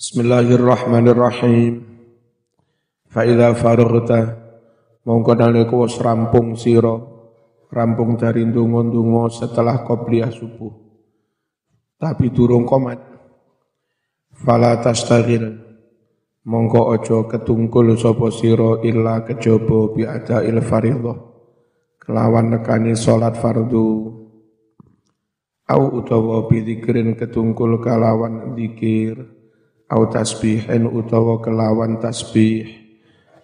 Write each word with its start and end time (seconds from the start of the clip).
Bismillahirrahmanirrahim. 0.00 1.84
Fa 3.12 3.20
idza 3.20 3.52
faraghta 3.52 4.32
mongko 5.04 5.36
nalika 5.36 5.76
wis 5.76 6.00
rampung 6.00 6.56
sira 6.56 6.96
rampung 7.68 8.16
dari 8.16 8.48
ndonga-ndonga 8.48 9.28
setelah 9.28 9.84
qobliyah 9.84 10.32
subuh. 10.32 10.72
Tapi 12.00 12.32
durung 12.32 12.64
komat. 12.64 12.96
Fala 14.40 14.80
tastaghil 14.80 15.60
mongko 16.48 16.96
aja 16.96 17.28
ketungkul 17.28 17.92
sapa 18.00 18.32
sira 18.32 18.80
illa 18.80 19.20
kejaba 19.28 19.92
bi 19.92 20.08
il 20.48 20.64
fardhah 20.64 21.18
kelawan 22.00 22.56
nekani 22.56 22.96
salat 22.96 23.36
fardu 23.36 24.16
au 25.68 25.82
utawa 25.92 26.48
bi 26.48 26.64
ketungkul 27.20 27.84
kelawan 27.84 28.56
zikir 28.56 29.39
au 29.90 30.06
tasbihin 30.06 30.86
utawa 30.86 31.42
kelawan 31.42 31.98
tasbih. 31.98 32.78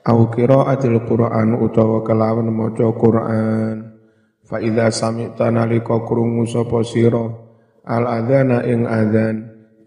Au 0.07 0.31
qiraatil 0.31 1.03
Qur'an 1.03 1.59
utawa 1.59 2.07
kelawan 2.07 2.47
maca 2.55 2.87
Qur'an. 2.95 3.99
Fa 4.47 4.63
idza 4.63 4.95
sami'ta 4.95 5.51
nalika 5.51 5.99
krungu 6.07 6.47
sapa 6.47 6.87
sira? 6.87 7.27
Al 7.83 8.07
adzana 8.07 8.63
ing 8.63 8.87
adzan. 8.87 9.37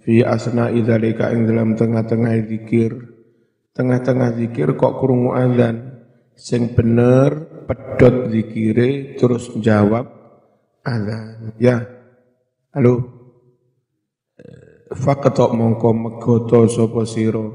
Fi 0.03 0.19
asna 0.19 0.67
idzalika 0.75 1.31
ing 1.31 1.47
dalam 1.47 1.79
tengah-tengah 1.79 2.35
zikir 2.47 2.91
tengah-tengah 3.71 4.35
zikir 4.35 4.75
kok 4.75 4.99
krungu 4.99 5.31
adzan? 5.31 6.03
Sing 6.35 6.75
bener 6.75 7.63
pedot 7.63 8.27
zikire 8.27 9.15
terus 9.15 9.55
jawab 9.63 10.11
adzan. 10.83 11.55
Ya. 11.55 11.87
Halo 12.75 13.18
faqata 14.93 15.53
mongko 15.53 15.89
megoto 15.93 16.65
sapa 16.65 17.05
sira? 17.05 17.45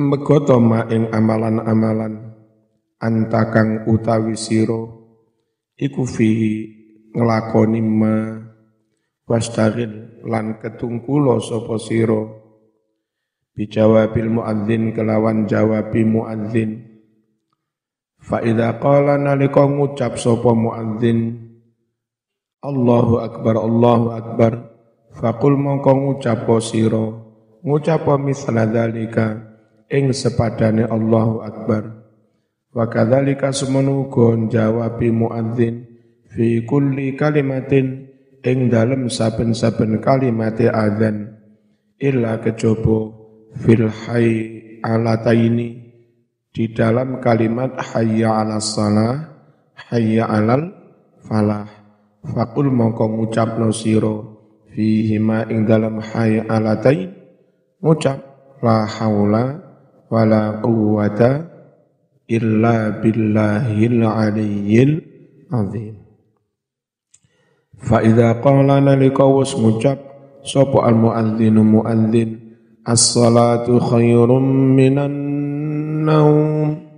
Megoto 0.00 0.56
ma 0.60 0.88
ing 0.88 1.12
amalan-amalan 1.12 2.14
antakang 3.00 3.84
utawi 3.88 4.36
sira? 4.36 4.80
Iku 5.80 6.04
fihi 6.04 6.54
nglakoni 7.16 7.80
ma 7.80 8.14
wastagil 9.28 10.24
lan 10.24 10.60
ketungkulo 10.60 11.40
sapa 11.40 11.76
sira? 11.76 12.20
Bijawabil 13.56 14.28
muadzin 14.30 14.96
kelawan 14.96 15.44
jawabi 15.44 16.00
muadzin. 16.08 16.88
Fa 18.20 18.40
idza 18.44 18.76
qala 18.80 19.16
nalika 19.16 19.64
ngucap 19.64 20.16
sapa 20.20 20.52
muadzin 20.52 21.40
Allahu 22.60 23.24
akbar 23.24 23.56
Allahu 23.56 24.06
akbar 24.12 24.52
Fakul 25.10 25.58
mongko 25.58 25.90
ngucapo 25.90 26.62
siro, 26.62 27.06
ngucapo 27.66 28.14
misla 28.18 28.66
dalika, 28.70 29.50
ing 29.90 30.14
sepadane 30.14 30.86
Allahu 30.86 31.42
Akbar. 31.42 31.82
Wa 32.70 32.86
kadzalika 32.86 33.50
semono 33.50 34.06
jawabi 34.46 35.10
muadzin 35.10 35.90
fi 36.30 36.62
kulli 36.62 37.18
kalimatin 37.18 38.06
ing 38.46 38.70
dalem 38.70 39.10
saben-saben 39.10 39.98
kalimate 39.98 40.70
adzan 40.70 41.34
illa 41.98 42.38
kejaba 42.38 43.10
fil 43.58 43.90
hayy 43.90 44.78
alataini 44.86 45.90
di 46.54 46.70
dalam 46.70 47.18
kalimat 47.18 47.74
hayya 47.74 48.30
'alas 48.38 48.78
salah 48.78 49.14
hayya 49.90 50.30
'alal 50.30 50.70
falah 51.26 51.66
fakul 52.22 52.70
mongko 52.70 53.18
ngucapno 53.18 53.74
sira 53.74 54.39
fihima 54.72 55.46
ing 55.50 55.66
dalam 55.66 55.98
hayy 56.00 56.42
alatain. 56.46 57.14
Ngucap 57.80 58.18
la 58.60 58.84
haula 58.84 59.44
wala 60.12 60.60
quwata 60.60 61.48
illa 62.28 63.00
billahil 63.00 64.04
aliyyil 64.04 64.92
azim. 65.48 65.96
Fa 67.80 68.04
idza 68.04 68.36
qala 68.44 68.84
nalika 68.84 69.24
was 69.24 69.56
ngucap 69.56 69.98
sapa 70.44 70.84
al 70.84 70.96
muadzinu 70.96 71.64
muadzin? 71.64 72.52
As-salatu 72.84 73.76
khairum 73.80 74.76
minan 74.76 75.12
naum. 76.04 76.88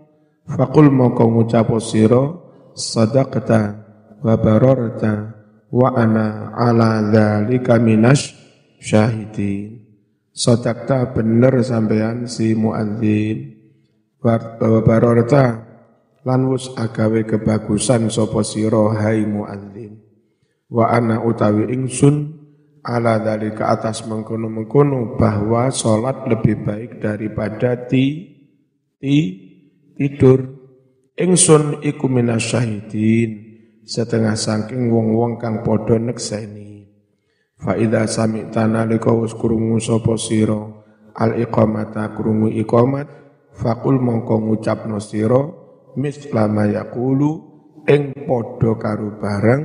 Faqul 0.47 0.91
maka 0.91 1.23
ngucap 1.23 1.71
sira 1.79 2.39
sadaqta 2.75 3.61
wa 4.23 4.35
bararta 4.39 5.42
wa 5.73 5.97
ana 5.97 6.53
ala 6.53 7.01
dzalika 7.09 7.81
minas 7.81 8.37
syahidin. 8.77 9.81
Sodakta 10.33 11.13
bener 11.13 11.61
sampean 11.65 12.29
si 12.29 12.57
muadzin 12.57 13.57
wa 14.21 14.81
barorta 14.85 15.61
lan 16.25 16.41
wus 16.49 16.73
agawe 16.77 17.25
kebagusan 17.25 18.13
sapa 18.13 18.45
sira 18.45 18.97
hai 19.01 19.25
muadzin. 19.25 19.97
Wa 20.73 20.93
ana 20.93 21.21
utawi 21.25 21.69
ingsun 21.73 22.41
ala 22.85 23.21
dzalika 23.21 23.73
atas 23.73 24.09
mengkono-mengkono 24.09 25.21
bahwa 25.21 25.69
salat 25.69 26.25
lebih 26.29 26.65
baik 26.65 26.91
daripada 27.01 27.77
ti 27.89 28.29
ti 29.01 29.17
tidur. 29.97 30.61
Ingsun 31.13 31.85
iku 31.85 32.09
minas 32.09 32.49
syahidin 32.49 33.52
setengah 33.87 34.39
saking 34.39 34.91
wong-wong 34.91 35.39
kang 35.43 35.63
padha 35.67 35.99
nekseni 35.99 36.87
fa 37.59 37.79
idza 37.79 38.07
sami'ta 38.07 38.67
nalika 38.67 39.11
wis 39.15 39.35
krungu 39.35 39.79
sapa 39.79 40.19
sira 40.19 40.61
al 41.15 41.39
iqamata 41.39 42.15
krungu 42.17 42.51
iqamat 42.51 43.07
faqul 43.53 44.01
mongko 44.01 44.41
ngucapno 44.43 44.99
sira 44.99 45.43
misla 45.97 46.49
ma 46.49 46.65
yaqulu 46.67 47.31
ing 47.87 48.15
padha 48.27 48.73
karo 48.79 49.19
barang 49.19 49.63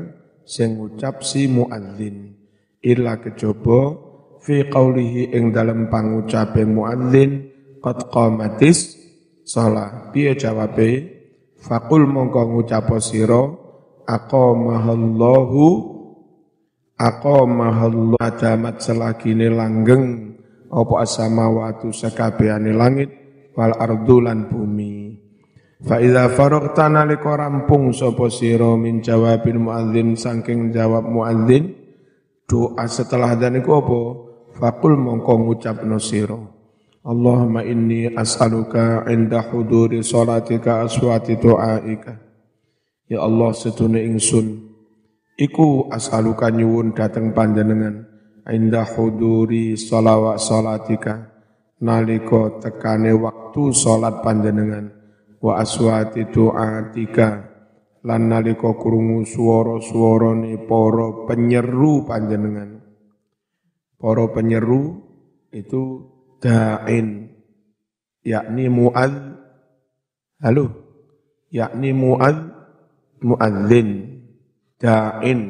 sing 0.48 0.80
ngucap 0.80 1.22
si 1.22 1.46
muadzin. 1.52 2.34
Illa 2.82 3.20
kejaba 3.20 4.00
fi 4.40 4.64
qaulihi 4.64 5.36
ing 5.36 5.52
dalem 5.52 5.92
pangucape 5.92 6.64
muadzin 6.64 7.52
qad 7.84 8.08
qamatis 8.08 8.96
shalah 9.44 10.10
piye 10.16 10.34
jawabe? 10.40 11.20
Faqul 11.58 12.06
mongko 12.06 12.54
ngucap 12.54 12.88
sira 13.02 13.67
aqamahallahu 14.08 15.64
aqamahallahu 16.96 18.18
adamat 18.18 18.80
selagine 18.80 19.52
langgeng 19.52 20.34
apa 20.72 20.94
asamawatu 21.04 21.92
sekabehane 21.92 22.72
langit 22.72 23.12
wal 23.54 23.76
ardu 23.76 24.24
lan 24.24 24.48
bumi. 24.48 25.20
Fa 25.78 26.02
idza 26.02 26.34
faraghta 26.34 26.90
nalika 26.90 27.38
rampung 27.38 27.94
sapa 27.94 28.34
sira 28.34 28.74
min 28.80 29.04
jawabil 29.04 29.62
muadzin 29.62 30.18
saking 30.18 30.74
jawab 30.74 31.06
muadzin 31.06 31.70
doa 32.50 32.88
setelah 32.90 33.38
dan 33.38 33.62
iku 33.62 33.78
apa? 33.78 34.02
Faqul 34.58 34.98
mongko 34.98 35.34
ngucapno 35.46 36.02
sira. 36.02 36.40
Allahumma 37.08 37.62
inni 37.62 38.10
as'aluka 38.10 39.06
inda 39.08 39.46
huduri 39.48 40.02
salatika 40.02 40.84
aswati 40.84 41.40
du'aika 41.40 42.27
Ya 43.08 43.24
Allah 43.24 43.56
sedune 43.56 44.04
ingsun 44.04 44.68
iku 45.40 45.88
as'aluka 45.88 46.52
nyuwun 46.52 46.92
dateng 46.92 47.32
panjenengan. 47.32 48.04
Indah 48.48 48.88
huduri 48.88 49.76
salawat 49.76 50.40
salatika 50.40 51.32
nalika 51.80 52.60
tekane 52.64 53.16
waktu 53.16 53.72
salat 53.72 54.24
panjenengan. 54.24 54.92
Wa 55.40 55.62
aswati 55.64 56.28
du'atika 56.32 57.30
lan 58.04 58.22
nalika 58.32 58.74
krungu 58.76 59.24
swara-swarane 59.24 60.68
para 60.68 61.28
penyeru 61.28 62.04
panjenengan. 62.04 62.84
Para 63.96 64.26
penyeru 64.32 65.00
itu 65.52 66.08
da'in 66.44 67.30
yakni 68.26 68.66
mu'ad 68.68 69.14
halo? 70.44 70.66
Yakni 71.48 71.96
mu'ad 71.96 72.57
muadzin. 73.22 73.90
Da'in. 74.78 75.42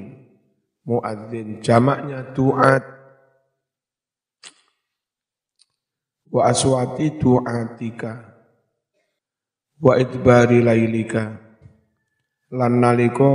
Muadzin. 0.88 1.60
Jamaknya 1.60 2.32
duat. 2.32 2.84
Wa 6.32 6.52
aswati 6.52 7.16
duatika. 7.20 8.36
Wa 9.78 9.94
idbari 10.02 10.66
lailika 10.66 11.38
lan 12.50 12.82
nalika 12.82 13.32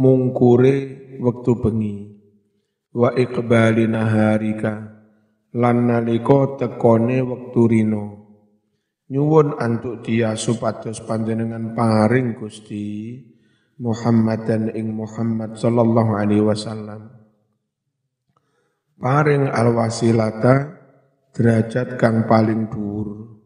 mungkure 0.00 0.74
wektu 1.22 1.52
bengi. 1.62 1.96
Wa 2.92 3.14
iqbali 3.14 3.86
naharika. 3.86 4.72
Lan 5.54 5.88
nalika 5.88 6.58
tekone 6.60 7.22
wektu 7.22 7.62
rino 7.68 8.27
nyuwun 9.08 9.56
antuk 9.56 10.04
dia 10.04 10.36
supados 10.36 11.00
panjenengan 11.00 11.72
paring 11.72 12.36
Gusti 12.36 13.16
Muhammad 13.80 14.44
dan 14.44 14.68
ing 14.76 14.92
Muhammad 14.92 15.56
sallallahu 15.56 16.12
alaihi 16.12 16.44
wasallam. 16.44 17.08
Paring 18.98 19.48
alwasilata 19.48 20.76
derajat 21.32 21.96
kang 21.96 22.26
paling 22.26 22.66
dhuwur 22.68 23.38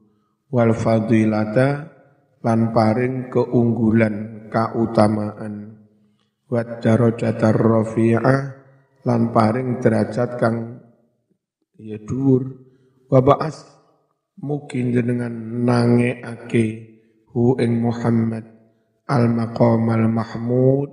wal 0.49 0.73
fadilata 0.73 1.93
lan 2.43 2.73
paring 2.75 3.31
keunggulan 3.31 4.49
kautamaan. 4.51 5.79
Wat 6.53 6.85
darajatar 6.85 7.57
rafi'ah 7.57 8.41
lan 9.09 9.33
paring 9.33 9.81
derajat 9.81 10.37
kang 10.41 10.81
ya 11.77 12.01
dhuwur. 12.01 12.57
Wa 13.13 13.21
ba'as 13.21 13.72
mungkin 14.43 14.91
jenengan 14.91 15.33
nangeake 15.63 16.67
hu 17.31 17.57
ing 17.57 17.81
Muhammad 17.81 18.45
al 19.09 19.31
maqam 19.31 19.87
al 19.89 20.07
mahmud 20.11 20.91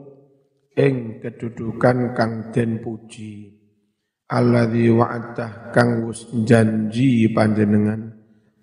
ing 0.78 1.20
kedudukan 1.20 2.14
kang 2.16 2.54
den 2.56 2.80
puji. 2.80 3.58
Alladzi 4.30 4.94
wa'adah 4.94 5.74
kang 5.74 6.06
wus 6.06 6.30
janji 6.46 7.26
panjenengan 7.34 8.14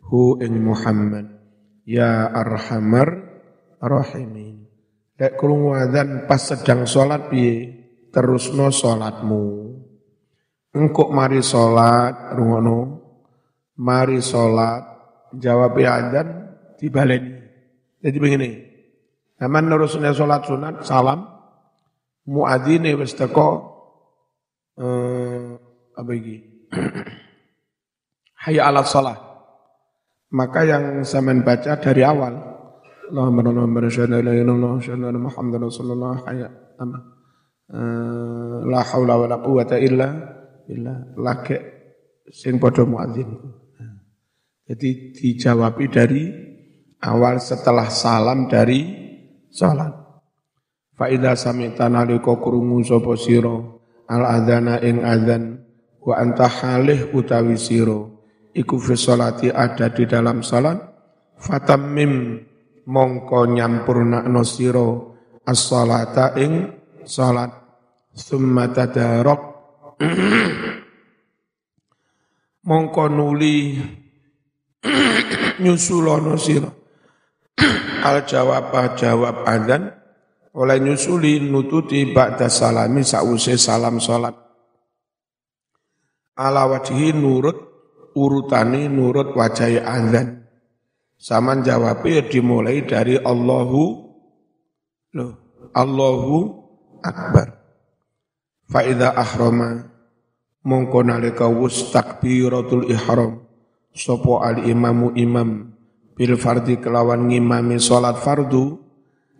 hu 0.07 0.39
ing 0.39 0.63
Muhammad. 0.63 1.27
Ya 1.83 2.31
arhamar 2.31 3.11
rahimin. 3.83 4.71
Lek 5.19 5.35
krungu 5.35 5.75
adzan 5.75 6.31
pas 6.31 6.39
sedang 6.39 6.87
salat 6.87 7.31
piye? 7.31 7.75
Terusno 8.15 8.73
salatmu 8.73 9.67
engkok 10.77 11.09
mari 11.09 11.41
salat 11.41 12.37
rungono 12.37 13.06
mari 13.77 14.21
salat 14.25 14.85
jawab 15.37 15.77
adzan 15.77 16.29
dibaleni 16.81 17.33
jadi 18.01 18.19
begini 18.21 18.51
Aman 19.37 19.69
nerusnya 19.69 20.17
sholat 20.17 20.49
sunat, 20.49 20.81
salam, 20.81 21.29
muadzine 22.25 22.97
wis 22.97 23.13
teko 23.13 23.49
eh, 24.81 25.61
apa 25.93 26.11
iki? 26.17 26.37
Hayya 28.49 28.73
alat 28.73 28.89
salat. 28.89 29.21
Maka 30.33 30.65
yang 30.65 30.85
saya 31.05 31.37
baca 31.45 31.79
dari 31.79 32.03
awal 32.03 32.35
Allahumma 33.13 33.47
Allahumma 33.47 33.87
syahadu 33.87 34.19
la 34.19 34.35
ilaha 34.35 34.37
illallah 34.43 35.15
Muhammad 35.23 35.71
Rasulullah 35.71 36.19
hayya 36.27 36.51
ama 36.83 36.99
eh, 37.71 38.57
la 38.67 38.83
haula 38.83 39.15
wa 39.23 39.27
la 39.31 39.39
quwata 39.39 39.79
illa 39.79 40.11
illa 40.67 41.15
lake 41.15 41.57
sing 42.33 42.59
padha 42.59 42.83
muadzin. 42.89 43.31
Jadi 44.67 45.15
dijawabi 45.15 45.87
dari 45.87 46.27
awal 47.07 47.39
setelah 47.39 47.87
salam 47.87 48.51
dari 48.51 48.83
salat. 49.47 49.95
Fa 50.99 51.07
idza 51.07 51.39
sami'ta 51.39 51.87
nalika 51.87 52.35
krungu 52.35 52.83
sapa 52.83 53.15
sira 53.15 53.55
al 54.11 54.23
adzana 54.27 54.83
ing 54.83 55.07
adzan 55.07 55.63
wa 56.03 56.19
anta 56.19 56.51
halih 56.51 57.15
utawi 57.15 57.55
sira 57.55 58.11
iku 58.59 58.75
fi 58.83 58.99
ada 59.55 59.87
di 59.95 60.03
dalam 60.03 60.43
salat. 60.43 60.83
Fatammim 61.37 62.43
mongko 62.91 63.47
nyampurnakno 63.47 64.43
sira 64.43 64.89
as-salata 65.47 66.35
ing 66.43 66.75
salat. 67.07 67.55
Summa 68.17 68.73
tadarok 68.73 69.41
mongko 72.69 73.05
nuli 73.13 73.77
nyusulono 75.63 76.37
sira 76.39 76.71
al 78.05 78.23
jawab 78.25 78.73
jawab 78.97 79.45
adzan 79.45 79.91
oleh 80.57 80.79
nyusuli 80.81 81.43
nututi 81.43 82.09
ba'da 82.13 82.49
salami 82.49 83.05
sause 83.05 83.57
salam 83.61 84.01
salat 84.01 84.47
ala 86.37 86.69
wajhi 86.69 87.17
nurut 87.17 87.67
urutani 88.17 88.89
nurut 88.89 89.37
wajah 89.37 89.85
azan. 89.85 90.49
Saman 91.17 91.65
jawabnya 91.65 92.21
ya 92.21 92.29
dimulai 92.29 92.85
dari 92.85 93.17
Allahu 93.17 93.85
loh, 95.17 95.33
Allahu 95.73 96.37
Akbar. 97.01 97.57
Faida 98.69 99.17
ahrama 99.17 99.89
mongko 100.61 101.01
nalika 101.01 101.49
wus 101.49 101.89
takbiratul 101.89 102.93
ihram 102.93 103.46
sopo 103.97 104.45
al 104.45 104.69
imamu 104.69 105.17
imam. 105.17 105.73
Bil 106.13 106.37
fardi 106.37 106.77
kelawan 106.77 107.33
ngimami 107.33 107.81
salat 107.81 108.21
fardu. 108.21 108.77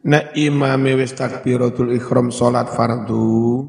Na 0.07 0.33
imami 0.33 0.97
wis 0.97 1.13
takbiratul 1.13 1.91
ihram 1.93 2.31
salat 2.31 2.71
fardu 2.71 3.67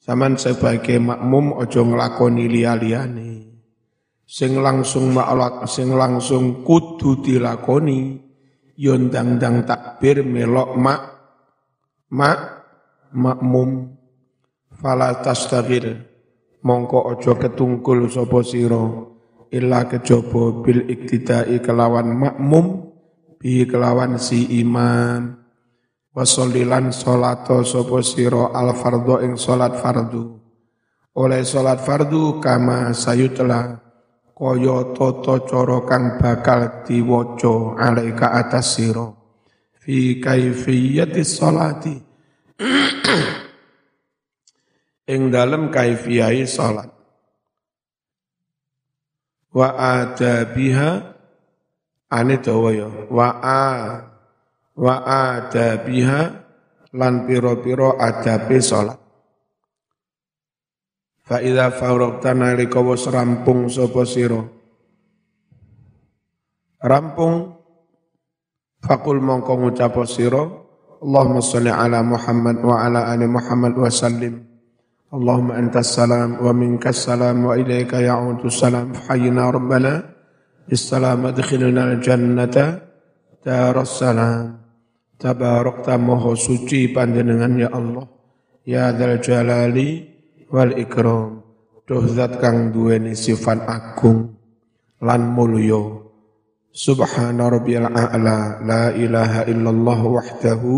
Saman 0.00 0.40
sebagai 0.40 0.96
makmum 0.96 1.60
ojo 1.60 1.84
nglakoni 1.84 2.48
liya-liyane. 2.48 3.52
Sing 4.24 4.56
langsung 4.56 5.12
maklak, 5.12 5.68
sing 5.68 5.92
langsung 5.92 6.64
kudu 6.64 7.20
dilakoni 7.20 8.16
yondang-dang 8.80 9.68
takbir 9.68 10.24
melok 10.24 10.72
mak 10.80 11.00
mak 12.16 12.40
makmum. 13.12 13.92
Fala 14.72 15.20
tastagir 15.20 16.08
mongko 16.64 17.12
ojo 17.12 17.36
ketungkul 17.36 18.08
sapa 18.08 18.40
sira 18.40 18.80
illa 19.50 19.86
kejaba 19.90 20.62
bil 20.62 20.86
iktidai 20.86 21.58
kelawan 21.62 22.14
makmum 22.14 22.94
bi 23.38 23.66
kelawan 23.66 24.18
si 24.18 24.62
imam 24.62 25.40
Wasollilan 26.10 26.90
solato 26.90 27.62
sopo 27.62 28.02
siro 28.02 28.50
al 28.50 28.74
fardo 28.74 29.22
ing 29.22 29.38
solat 29.38 29.78
fardu. 29.78 30.42
Oleh 31.14 31.46
solat 31.46 31.86
fardu 31.86 32.42
kama 32.42 32.90
sayutla 32.90 33.78
koyo 34.34 34.90
toto 34.90 35.46
coro 35.46 35.86
kang 35.86 36.18
bakal 36.18 36.82
diwoco 36.82 37.78
alaika 37.78 38.34
atas 38.34 38.74
siro. 38.74 39.06
Fi 39.78 40.18
kaifiyati 40.18 41.22
solati. 41.22 41.94
ing 45.14 45.30
dalam 45.30 45.70
kaifiyai 45.70 46.42
solat. 46.42 46.90
Wa 49.50 49.68
adabiha 49.74 50.90
ane 52.10 52.34
dawa 52.38 52.70
ya. 52.70 52.88
Wa 53.10 53.28
a 53.42 53.62
wa 54.80 54.94
adabiha 55.04 56.20
lan 56.94 57.26
piro-piro 57.26 57.94
adabe 57.98 58.58
salat 58.58 58.98
fa 61.22 61.38
idza 61.38 61.70
faragta 61.70 62.34
nalika 62.34 62.82
wis 62.82 63.06
rampung 63.06 63.70
sapa 63.70 64.02
sira? 64.02 64.42
Rampung 66.82 67.54
fakul 68.82 69.22
mongko 69.22 69.52
ngucap 69.62 69.94
sira 70.10 70.42
Allahumma 71.00 71.40
sholli 71.40 71.72
ala 71.72 72.02
Muhammad 72.04 72.60
wa 72.60 72.76
ala 72.84 73.08
ali 73.08 73.24
Muhammad 73.24 73.72
wa 73.78 73.88
sallim 73.88 74.49
Allahumma 75.10 75.58
antas 75.58 75.98
salam 75.98 76.38
wa 76.38 76.54
minkas 76.54 77.02
salam 77.02 77.42
wa 77.42 77.58
ilaika 77.58 77.98
ya'udu 77.98 78.46
salam 78.46 78.94
hayyina 78.94 79.50
rabbana 79.50 80.06
bissalam 80.70 81.26
adkhilna 81.26 81.98
al-jannata 81.98 82.78
daras 83.42 83.98
salam 83.98 84.60
Tabarakta 85.20 86.00
moho 86.00 86.32
suci 86.32 86.88
panjenengan 86.88 87.52
ya 87.60 87.68
Allah. 87.68 88.08
Ya 88.64 88.88
dzal 88.96 89.20
jalali 89.20 90.08
wal 90.48 90.72
ikram. 90.80 91.44
Duh 91.84 92.08
zat 92.08 92.40
kang 92.40 92.72
duweni 92.72 93.12
sifat 93.12 93.68
agung 93.68 94.32
lan 95.04 95.28
mulya. 95.28 96.08
Subhana 96.72 97.52
rabbiyal 97.52 97.92
a'la 97.92 98.64
la 98.64 98.96
ilaha 98.96 99.44
illallah 99.44 100.00
wahdahu 100.08 100.72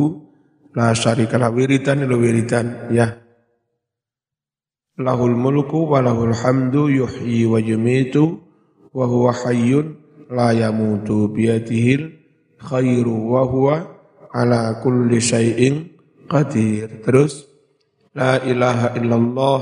la 0.74 0.90
syarika 0.90 1.38
la 1.38 1.46
wiridan 1.46 2.02
lo 2.02 2.18
wiridan 2.18 2.90
ya. 2.90 3.14
Lahul 5.00 5.32
mulku 5.32 5.88
wa 5.88 6.04
lahul 6.04 6.36
hamdu 6.36 6.92
yuhyi 6.92 7.48
wa 7.48 7.56
yumitu 7.56 8.44
wa 8.92 9.08
huwa 9.08 9.32
hayyun 9.32 9.96
la 10.28 10.52
yamutu 10.52 11.32
biyadihil 11.32 12.12
khairu 12.60 13.32
wa 13.32 13.40
huwa 13.48 13.88
ala 14.36 14.84
kulli 14.84 15.16
syai'in 15.16 15.96
qadir. 16.28 17.00
Terus 17.08 17.48
la 18.12 18.36
ilaha 18.44 18.92
illallah 19.00 19.60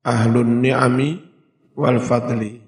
ahlun 0.00 0.64
ni'ami 0.64 1.20
wal 1.76 2.00
fadli. 2.00 2.64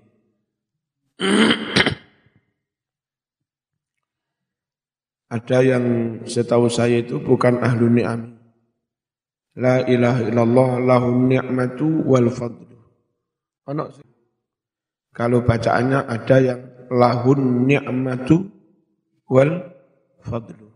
Ada 5.27 5.59
yang 5.65 5.87
setahu 6.29 6.69
saya 6.69 7.01
itu 7.01 7.17
bukan 7.17 7.65
ahlun 7.65 7.97
ni'ami. 7.97 8.36
La 9.57 9.81
ilaha 9.81 10.21
illallah 10.21 10.71
lahun 10.85 11.33
ni'matu 11.33 12.05
wal 12.05 12.29
fadlu. 12.29 12.77
Ono 13.73 13.85
Kalau 15.17 15.41
bacaannya 15.41 16.01
ada 16.05 16.37
yang 16.45 16.61
lahun 16.93 17.65
ni'matu 17.65 18.37
wal 19.33 19.73
fadlu. 20.21 20.69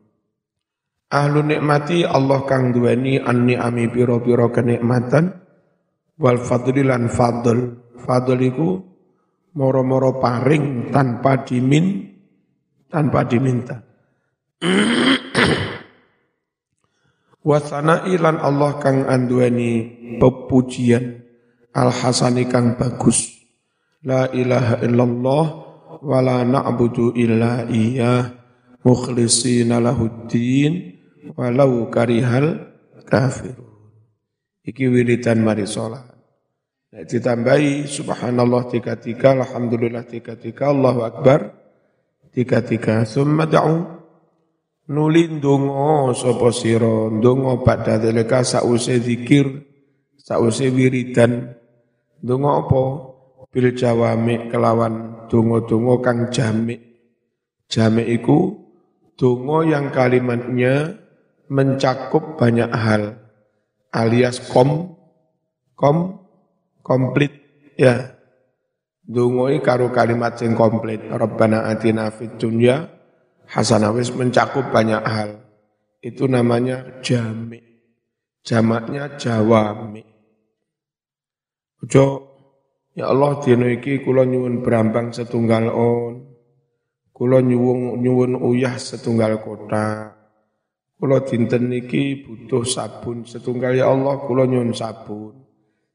Ahlu 1.11 1.43
nikmati 1.43 2.07
Allah 2.07 2.47
kang 2.47 2.71
duweni 2.71 3.19
an 3.19 3.43
ni'ami 3.43 3.91
piro-piro 3.91 4.49
kenikmatan 4.55 5.29
wal 6.17 6.39
fadli 6.39 6.87
lan 6.87 7.11
fadl. 7.11 7.59
Fadl 8.01 8.39
iku 8.39 8.79
moro-moro 9.59 10.23
paring 10.23 10.89
tanpa 10.95 11.43
dimin 11.43 12.15
tanpa 12.87 13.27
diminta. 13.27 13.77
Wasana 17.41 18.05
ilan 18.05 18.37
Allah 18.37 18.77
kang 18.77 19.09
anduani 19.09 19.89
pepujian 20.21 21.25
al 21.73 21.89
hasani 21.89 22.45
kang 22.45 22.77
bagus. 22.77 23.33
La 24.05 24.29
ilaha 24.33 24.81
illallah 24.85 25.45
wa 26.01 26.19
la 26.21 26.45
na'budu 26.45 27.17
illa 27.17 27.65
iya 27.69 28.33
mukhlisina 28.85 29.81
lahuddin 29.81 31.01
walau 31.37 31.89
karihal 31.89 32.77
kafirun. 33.05 33.69
Iki 34.65 34.85
wiridan 34.93 35.41
mari 35.41 35.65
sholat. 35.65 36.05
Nah, 36.91 37.07
ditambahi 37.07 37.87
subhanallah 37.87 38.69
tiga 38.69 38.99
tiga, 38.99 39.33
alhamdulillah 39.33 40.05
tiga 40.05 40.37
tiga, 40.37 40.75
Allahu 40.75 41.01
Akbar 41.07 41.55
tiga 42.35 42.61
tiga. 42.61 43.07
Summa 43.09 43.47
da'u 43.49 44.00
nuli 44.91 45.31
ndonga 45.31 46.11
sapa 46.19 46.51
sira? 46.51 47.09
Ndonga 47.15 47.63
badha 47.63 48.03
dalika 48.03 48.43
sause 48.43 48.99
zikir 48.99 49.47
sause 50.19 50.67
wiridan. 50.75 51.55
Ndonga 52.21 52.51
apa? 52.67 52.83
Bil 53.51 53.75
jawami 53.75 54.51
kelawan 54.51 55.27
donga-donga 55.31 55.95
kang 56.03 56.19
jamik. 56.31 56.83
Jamik 57.71 58.07
iku 58.11 58.39
donga 59.15 59.67
yang 59.67 59.95
kalimatnya 59.95 60.99
mencakup 61.47 62.35
banyak 62.39 62.71
hal. 62.71 63.19
Alias 63.91 64.43
kom 64.51 64.99
kom 65.79 66.27
komplit 66.83 67.33
ya. 67.79 68.19
Donga 69.03 69.51
karo 69.63 69.91
kalimat 69.91 70.39
sing 70.39 70.55
komplit. 70.55 71.03
Rabbana 71.11 71.67
atina 71.67 72.15
fid 72.15 72.39
dunya 72.39 73.00
hasanah 73.51 73.91
wis 73.93 74.15
mencakup 74.15 74.71
banyak 74.71 75.03
hal. 75.03 75.43
Itu 76.01 76.31
namanya 76.31 77.03
jami. 77.03 77.61
Jamaknya 78.41 79.21
jawami. 79.21 80.01
Ojo 81.85 82.05
ya 82.97 83.13
Allah 83.13 83.37
dina 83.45 83.69
iki 83.69 84.01
kula 84.01 84.25
nyuwun 84.25 84.65
berambang 84.65 85.13
setunggal 85.13 85.69
on. 85.69 86.15
Kula 87.13 87.45
nyuwun 87.45 88.01
nyuwun 88.01 88.33
uyah 88.41 88.81
setunggal 88.81 89.45
kota. 89.45 90.17
Kula 90.97 91.21
dinten 91.29 91.69
niki 91.69 92.25
butuh 92.25 92.65
sabun 92.65 93.29
setunggal 93.29 93.77
ya 93.77 93.93
Allah 93.93 94.25
kula 94.25 94.49
nyuwun 94.49 94.73
sabun. 94.73 95.37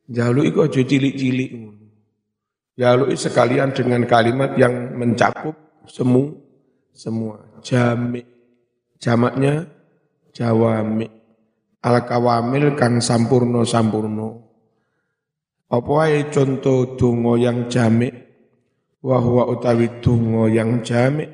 Jaluk 0.05 0.45
iku 0.45 0.69
aja 0.69 0.85
cilik-cilik 0.85 1.50
ngono. 1.57 1.85
Jaluk 2.77 3.09
sekalian 3.17 3.74
dengan 3.74 4.05
kalimat 4.05 4.53
yang 4.53 4.93
mencakup 4.93 5.57
semua 5.89 6.45
semua. 6.96 7.44
Jami. 7.60 8.24
Jamaknya 8.98 9.68
jawami. 10.32 11.12
Al-kawamil 11.84 12.74
kang 12.74 13.04
sampurno 13.04 13.62
sampurno. 13.68 14.42
Apa 15.70 15.90
wae 15.92 16.32
contoh 16.32 16.98
donga 16.98 17.38
yang 17.38 17.68
jami? 17.68 18.10
Wa 19.06 19.22
huwa 19.22 19.46
utawi 19.54 20.02
donga 20.02 20.50
yang 20.50 20.82
jami 20.82 21.30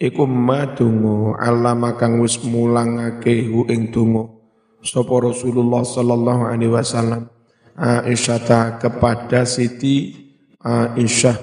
iku 0.00 0.24
ma 0.24 0.64
donga 0.64 1.36
allama 1.36 1.92
kang 2.00 2.24
wis 2.24 2.40
mulangake 2.40 3.44
hu 3.44 3.68
ing 3.68 3.92
donga 3.92 4.32
sapa 4.80 5.12
Rasulullah 5.20 5.84
sallallahu 5.84 6.48
alaihi 6.48 6.72
wasallam 6.72 7.28
Aisyah 7.76 8.80
kepada 8.80 9.44
Siti 9.44 10.16
Aisyah 10.64 11.36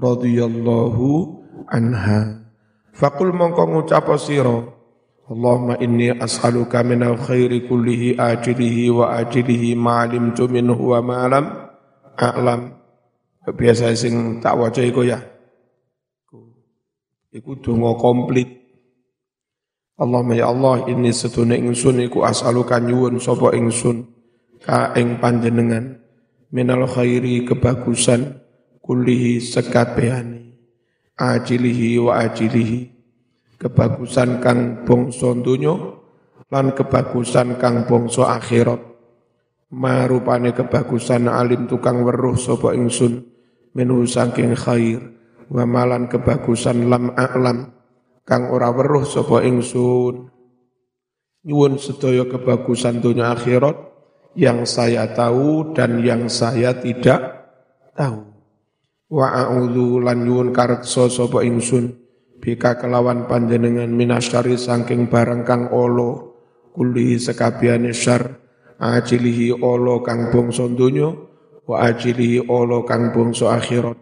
radhiyallahu 0.00 1.08
anha 1.68 2.47
Fakul 2.98 3.30
mongko 3.30 3.62
ngucap 3.70 4.10
sira 4.18 4.58
Allahumma 5.30 5.78
inni 5.78 6.10
as'aluka 6.10 6.82
minal 6.82 7.14
khairi 7.14 7.62
kullihi 7.68 8.18
ajilihi 8.18 8.90
wa 8.90 9.14
ajilihi 9.22 9.78
ma'alim 9.78 10.34
tu 10.34 10.50
minhu 10.50 10.96
wa 10.96 10.98
ma'alam 11.04 11.46
a'lam. 12.18 12.74
Biasa 13.44 13.92
sing 13.94 14.42
tak 14.42 14.56
waca 14.56 14.80
iku 14.82 15.04
ya. 15.04 15.20
Iku 17.30 17.60
donga 17.60 17.94
komplit. 18.00 18.50
Allahumma 20.00 20.34
ya 20.34 20.48
Allah 20.48 20.88
ini 20.88 21.12
setune 21.12 21.60
ingsun 21.60 22.02
iku 22.02 22.24
as'aluka 22.24 22.80
nyuwun 22.80 23.20
sapa 23.20 23.52
ingsun 23.52 24.10
ka 24.64 24.96
ing 24.98 25.22
panjenengan 25.22 26.02
minal 26.48 26.88
khairi 26.88 27.44
kebagusan 27.44 28.42
kullihi 28.80 29.44
sekabehane 29.44 30.47
ajilihi 31.18 31.98
wa 31.98 32.22
ajilihi. 32.22 32.94
Kebagusan 33.58 34.38
kang 34.38 34.86
bangsa 34.86 35.34
donya 35.34 35.74
lan 36.46 36.70
kebagusan 36.72 37.58
kang 37.58 37.90
bangsa 37.90 38.38
akhirat. 38.38 38.78
Marupane 39.68 40.54
kebagusan 40.54 41.28
alim 41.28 41.68
tukang 41.68 42.00
weruh 42.00 42.38
sapa 42.38 42.72
ingsun 42.72 43.20
minhu 43.76 44.08
saking 44.08 44.56
khair 44.56 45.02
wa 45.52 45.68
malan 45.68 46.08
kebagusan 46.08 46.88
lam 46.88 47.12
a'lam 47.12 47.76
kang 48.24 48.48
ora 48.48 48.70
weruh 48.72 49.04
sapa 49.04 49.42
ingsun. 49.44 50.30
Nyuwun 51.44 51.76
sedaya 51.82 52.24
kebagusan 52.30 53.02
dunia 53.02 53.34
akhirat 53.34 53.76
yang 54.38 54.62
saya 54.64 55.10
tahu 55.10 55.74
dan 55.74 55.98
yang 55.98 56.30
saya 56.30 56.78
tidak 56.78 57.50
tahu 57.98 58.27
wa 59.08 59.26
a'udzu 59.32 60.04
lan 60.04 60.24
nyuwun 60.24 60.52
kareksa 60.52 61.08
sapa 61.08 61.44
ingsun 61.44 61.96
bika 62.38 62.76
kelawan 62.76 63.24
panjenengan 63.24 63.88
minasyari 63.88 64.54
saking 64.54 65.08
barang 65.08 65.42
kang 65.48 65.72
olo 65.72 66.36
kulli 66.76 67.18
sekabiane 67.18 67.90
syar 67.90 68.38
ajilihi 68.78 69.58
olo 69.58 70.00
kang 70.06 70.30
bangsa 70.30 70.70
donya 70.70 71.10
wa 71.68 71.84
ajilihi 71.84 72.48
olo 72.48 72.86
kang 72.88 73.12
bangsa 73.12 73.52
akhirat. 73.52 73.98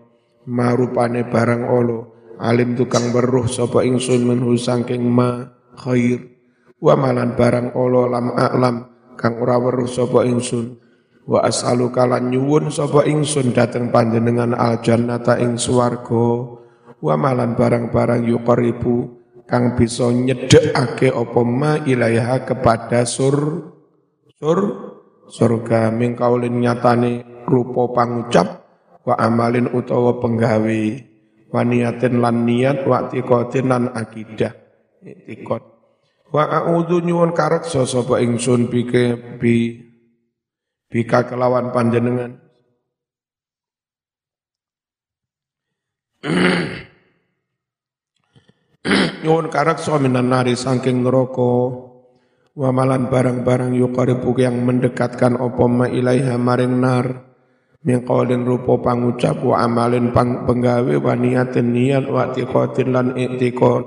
Marupane 0.46 1.26
barang 1.26 1.66
olo 1.66 1.98
alim 2.38 2.78
tukang 2.78 3.10
beruh 3.10 3.50
sapa 3.50 3.82
ingsun 3.82 4.22
menhu 4.22 4.54
saking 4.54 5.02
ma 5.02 5.42
khair. 5.74 6.22
Wa 6.78 6.94
malan 6.94 7.34
barang 7.34 7.74
olo 7.74 8.06
lam 8.06 8.30
a'lam 8.30 8.76
kang 9.18 9.42
ora 9.42 9.58
weruh 9.58 9.90
sapa 9.90 10.22
ingsun 10.22 10.78
wa 11.26 11.42
as'alu 11.42 11.90
kalan 11.90 12.30
nyuwun 12.30 12.70
sapa 12.70 13.02
ingsun 13.04 13.50
dateng 13.50 13.90
panjenengan 13.90 14.54
al 14.54 14.80
jannata 14.80 15.36
ing 15.42 15.58
swarga. 15.58 16.56
Wa 16.96 17.14
malan 17.14 17.52
barang-barang 17.54 18.24
yuqaribu 18.24 19.20
kang 19.44 19.76
bisa 19.76 20.08
nyedhekake 20.08 21.12
apa 21.12 21.40
ma 21.44 21.76
ilaiha 21.84 22.48
kepada 22.48 23.04
sur 23.04 23.36
sur 24.40 24.58
surga. 25.28 25.92
Mingkaulin 25.92 26.56
nyatane 26.56 27.44
rupa 27.44 27.92
pangucap 27.92 28.64
wa 29.04 29.14
amalin 29.20 29.68
utawa 29.70 30.16
penggawe. 30.22 30.82
Wa 31.52 31.62
niatin 31.62 32.24
lan 32.24 32.48
niat 32.48 32.88
wa 32.88 33.12
tikotin 33.12 33.68
lan 33.68 33.92
akidah. 33.92 34.56
Tikot 35.04 35.76
wa 36.34 36.42
a'udzu 36.42 37.06
nyuwun 37.06 37.30
kareksa 37.32 37.86
sapa 37.86 38.18
ingsun 38.18 38.66
bike 38.66 39.38
bi 39.38 39.85
bika 40.90 41.26
kelawan 41.26 41.74
panjenengan. 41.74 42.38
Nyuwun 49.26 49.50
karaksa 49.50 49.98
minan 49.98 50.30
nari 50.30 50.54
saking 50.54 51.02
neraka. 51.02 51.82
Wa 52.56 52.72
malan 52.72 53.12
barang-barang 53.12 53.76
yuqaribu 53.76 54.32
yang 54.40 54.64
mendekatkan 54.64 55.36
apa 55.36 55.64
ma 55.66 55.86
ilaiha 55.90 56.38
maring 56.38 56.78
nar. 56.78 57.06
Min 57.86 58.02
qaulin 58.02 58.42
rupa 58.42 58.82
pangucap 58.82 59.42
wa 59.42 59.62
amalin 59.62 60.10
pang 60.10 60.46
penggawe 60.46 60.94
wa 60.98 61.14
niatin 61.14 61.70
niat 61.70 62.06
wa 62.10 62.30
tiqatin 62.34 62.90
lan 62.90 63.06
i'tiqad. 63.14 63.84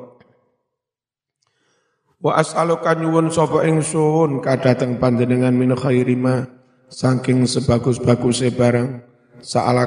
Wa 2.19 2.31
as'aluka 2.35 2.99
nyuwun 2.99 3.31
sapa 3.31 3.63
ingsun 3.63 4.43
kadateng 4.43 4.99
panjenengan 4.99 5.55
min 5.55 5.71
khairi 5.71 6.19
ma 6.19 6.58
saking 6.89 7.45
sebagus-bagusnya 7.45 8.51
barang 8.53 8.89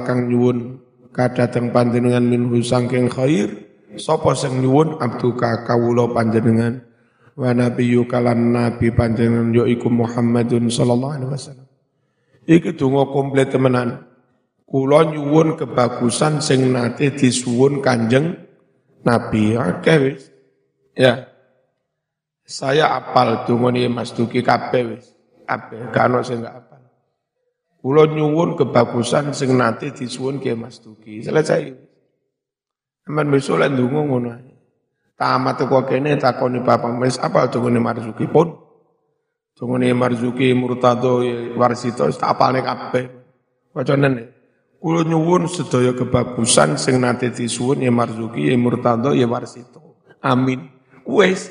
kang 0.06 0.20
nyuwun 0.30 0.80
kadateng 1.12 1.74
panjenengan 1.74 2.24
minhu 2.24 2.64
saking 2.64 3.10
khair 3.10 3.68
sapa 4.00 4.32
sing 4.32 4.62
nyuwun? 4.64 4.96
Abduka 5.02 5.66
kawula 5.68 6.08
panjenengan. 6.14 6.88
Wa 7.32 7.52
nabiyyu 7.56 8.04
kalan 8.08 8.52
nabi 8.52 8.92
panjenengan 8.92 9.52
yaiku 9.52 9.88
Muhammadun 9.88 10.68
sallallahu 10.68 11.14
alaihi 11.16 11.30
wasallam. 11.32 11.68
Iki 12.48 12.76
donga 12.76 13.08
komplit 13.08 13.52
temenan. 13.52 14.08
Kula 14.64 15.04
nyuwun 15.12 15.60
kebagusan 15.60 16.40
sing 16.40 16.72
nate 16.72 17.12
disuwun 17.12 17.84
Kanjeng 17.84 18.40
Nabi. 19.04 19.52
Akeh 19.52 19.96
wis. 20.00 20.32
Ya. 20.96 21.28
Saya 22.42 22.88
apal 22.96 23.44
donga 23.44 23.68
Mas 23.92 24.16
Duki 24.16 24.40
kabeh 24.40 24.96
wis. 24.96 25.12
Kabeh. 25.44 25.92
Kan 25.92 26.16
sing 26.24 26.40
gak 26.40 26.71
Kula 27.82 28.06
nyuwun 28.06 28.54
kebagusan 28.54 29.34
sing 29.34 29.58
nate 29.58 29.90
disuwun 29.90 30.38
Kiai 30.38 30.54
Mas 30.54 30.78
Duki. 30.78 31.18
Selesai. 31.18 31.74
Aman 33.10 33.26
besok 33.26 33.58
lan 33.58 33.74
ndonga 33.74 34.00
ngono. 34.06 34.30
Tamat 35.18 35.66
kok 35.66 35.90
kene 35.90 36.14
takoni 36.14 36.62
Bapak 36.62 36.94
Mes 36.94 37.18
apa 37.18 37.50
dongane 37.50 37.82
Marzuki 37.82 38.30
pun. 38.30 38.54
Dongane 39.58 39.90
Marzuki 39.98 40.54
Murtado 40.54 41.26
Warsito 41.58 42.06
tak 42.14 42.38
apalne 42.38 42.62
kabeh. 42.62 43.04
Wacanane. 43.74 44.30
Kula 44.78 45.02
nyuwun 45.02 45.50
sedaya 45.50 45.90
kebagusan 45.90 46.78
sing 46.78 47.02
nate 47.02 47.34
disuwun 47.34 47.82
ya 47.82 47.90
Marzuki 47.90 48.46
ya 48.46 48.54
Murtado 48.54 49.10
ya 49.10 49.26
Warsito. 49.26 49.98
Amin. 50.22 50.70
Wes. 51.02 51.50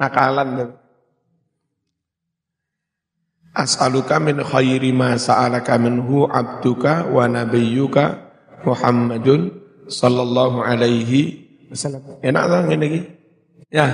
Nakalan. 0.00 0.80
As'aluka 3.54 4.18
min 4.18 4.42
khairi 4.42 4.90
ma 4.90 5.14
sa'alaka 5.14 5.78
minhu 5.78 6.26
abduka 6.26 7.06
wa 7.06 7.30
nabiyyuka 7.30 8.18
Muhammadun 8.66 9.54
sallallahu 9.86 10.58
alaihi 10.58 11.46
wasallam. 11.70 12.18
Enak 12.18 12.44
tak 12.50 12.66
ini 12.74 12.76
lagi? 12.82 13.00
Ya. 13.70 13.86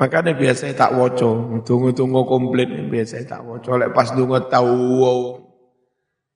Makanya 0.00 0.32
biasa 0.32 0.72
tak 0.74 0.96
woco, 0.96 1.60
tunggu-tunggu 1.62 2.24
komplit 2.24 2.66
biasa 2.88 3.20
tak 3.28 3.44
woco. 3.44 3.76
Lek 3.76 3.92
pas 3.92 4.10
tunggu 4.10 4.40
tahu, 4.48 5.06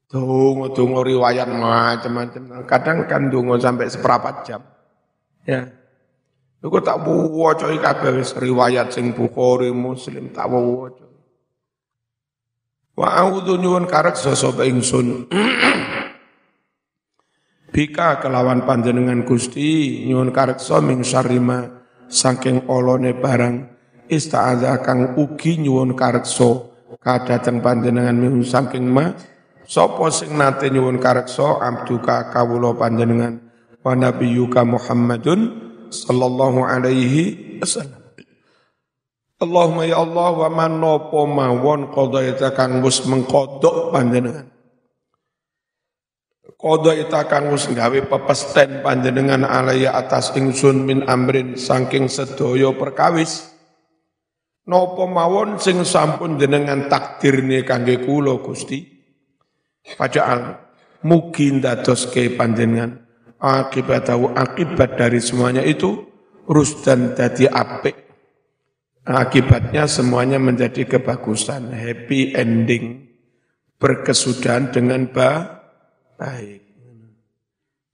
tunggu 0.06 0.68
tunggu 0.76 1.00
riwayat 1.00 1.48
macam-macam. 1.48 2.62
Kadang 2.68 3.08
kan 3.08 3.32
tunggu 3.32 3.56
sampai 3.58 3.88
seperempat 3.88 4.46
jam. 4.46 4.60
Ya. 5.48 5.83
Iku 6.64 6.80
tak 6.80 7.04
waca 7.04 7.68
iki 7.68 7.76
kabeh 7.76 8.24
riwayat 8.24 8.88
sing 8.88 9.12
Bukhari, 9.12 9.68
Muslim 9.68 10.32
tak 10.32 10.48
waca. 10.48 11.04
Wa 12.96 13.20
a'udzu 13.20 13.60
nyuwun 13.60 13.84
kareksa 13.84 14.32
sapa 14.32 14.64
ingsun. 14.64 15.28
Bika 17.74 18.22
kelawan 18.22 18.64
panjenengan 18.64 19.28
Gusti 19.28 20.06
nyuwun 20.08 20.32
kareksa 20.32 20.80
ming 20.80 21.04
sarima 21.04 21.84
saking 22.08 22.64
olone 22.70 23.12
barang 23.12 23.56
ista'adza 24.08 24.80
kang 24.80 25.20
ugi 25.20 25.58
nyuwun 25.58 25.92
kareksa 25.92 26.70
kadhateng 27.02 27.60
panjenengan 27.60 28.16
ming 28.16 28.40
saking 28.46 28.88
ma 28.88 29.12
sapa 29.68 30.06
sing 30.14 30.38
nate 30.38 30.70
nyuwun 30.70 31.02
kareksa 31.02 31.60
abduka 31.60 32.32
kawula 32.32 32.72
panjenengan 32.78 33.42
wa 33.82 33.92
nabiyyuka 33.92 34.62
Muhammadun 34.62 35.73
sallallahu 35.90 36.64
alaihi 36.64 37.58
wasallam. 37.60 38.04
Allahumma 39.44 39.84
ya 39.84 40.00
Allah 40.00 40.30
wa 40.30 40.48
man 40.48 40.72
napa 40.80 41.20
mawon 41.26 41.92
qadaita 41.92 42.56
kang 42.56 42.80
wis 42.80 43.04
mengkodok 43.04 43.92
panjenengan. 43.92 44.48
Qadaita 46.54 47.28
kang 47.28 47.52
wis 47.52 47.68
gawe 47.68 47.98
pepesten 48.08 48.80
panjenengan 48.80 49.44
alaya 49.44 49.98
atas 50.00 50.32
ingsun 50.32 50.88
min 50.88 51.04
amrin 51.04 51.60
saking 51.60 52.08
sedaya 52.08 52.72
perkawis. 52.72 53.52
Napa 54.64 55.04
mawon 55.04 55.60
sing 55.60 55.84
sampun 55.84 56.40
jenengan 56.40 56.88
takdirne 56.88 57.68
kangge 57.68 58.00
kula 58.00 58.40
Gusti. 58.40 58.80
Faja'al 59.84 60.56
mugi 61.04 61.52
ndadoske 61.52 62.32
panjenengan 62.32 63.03
akibat 63.44 64.08
tahu 64.08 64.32
akibat 64.32 64.96
dari 64.96 65.20
semuanya 65.20 65.60
itu 65.60 66.08
rusdan 66.48 67.12
dadi 67.12 67.44
apik. 67.44 68.00
Akibatnya 69.04 69.84
semuanya 69.84 70.40
menjadi 70.40 70.88
kebagusan, 70.88 71.76
happy 71.76 72.32
ending, 72.32 73.04
berkesudahan 73.76 74.72
dengan 74.72 75.12
ba 75.12 75.60
baik. 76.16 76.64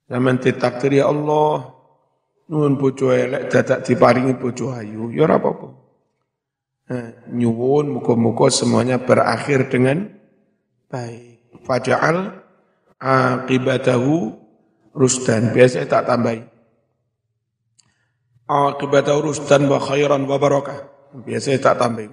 Zaman 0.07 0.39
ditakdir 0.39 1.03
ya 1.03 1.11
Allah, 1.11 1.75
nuwun 2.47 2.79
bojo 2.79 3.11
elek 3.11 3.51
dadak 3.51 3.83
diparingi 3.83 4.39
bojo 4.39 4.71
ayu, 4.71 5.11
ya 5.11 5.27
ora 5.27 5.43
apa-apa. 5.43 5.69
Nah, 6.91 7.11
nyuwun 7.31 7.91
muga-muga 7.91 8.51
semuanya 8.51 9.03
berakhir 9.03 9.67
dengan 9.71 10.15
baik. 10.91 11.63
Faja'al 11.67 12.39
akibatahu 12.99 14.40
rusdan. 14.95 15.55
Biasa 15.55 15.87
tak 15.87 16.07
tambahi. 16.07 16.43
Akibata 18.51 19.15
rusdan 19.19 19.71
wa 19.71 19.79
khairan 19.79 20.27
wa 20.27 20.37
barakah. 20.37 20.91
Biasa 21.15 21.55
tak 21.63 21.79
tambahi. 21.79 22.11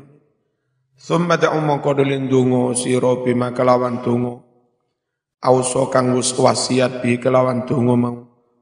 Summa 0.97 1.37
da'u 1.37 1.61
mongkodolin 1.61 2.25
dungo 2.25 2.73
siro 2.73 3.21
bima 3.21 3.53
kelawan 3.53 4.01
dungo. 4.01 4.41
Auso 5.37 5.85
kang 5.93 6.17
wasiat 6.17 7.05
bi 7.05 7.21
kelawan 7.21 7.69
dungo 7.69 7.93
mau. 7.93 8.17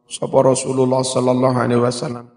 Sapa 0.05 0.37
Rasulullah 0.43 1.01
sallallahu 1.01 1.57
alaihi 1.57 1.81
wasallam. 1.81 2.27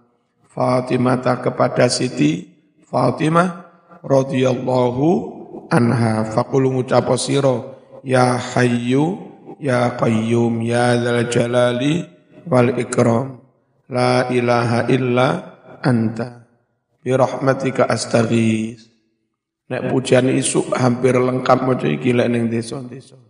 Fatimah 0.49 1.21
kepada 1.43 1.91
Siti 1.93 2.49
Fatimah 2.89 3.69
radhiyallahu 4.01 5.07
anha 5.69 6.25
faqulu 6.33 6.81
ngucap 6.81 7.05
sira 7.21 7.77
ya 8.01 8.41
hayyu 8.41 9.28
ya 9.59 9.99
qayyum 9.99 10.63
ya 10.63 10.95
dzal 10.99 11.27
jalali 11.29 12.07
wal 12.47 12.73
ikram. 12.79 13.43
La 13.89 14.29
ilaha 14.31 14.87
illa 14.89 15.29
anta. 15.83 16.47
Bi 17.03 17.11
rahmatika 17.15 17.87
astaghis. 17.89 18.87
Nek 19.69 19.93
pujian 19.93 20.33
isu 20.33 20.73
hampir 20.73 21.21
lengkap 21.21 21.59
maca 21.69 21.85
iki 21.85 22.17
lek 22.17 22.29
ning 22.33 22.49
desa-desa. 22.49 23.21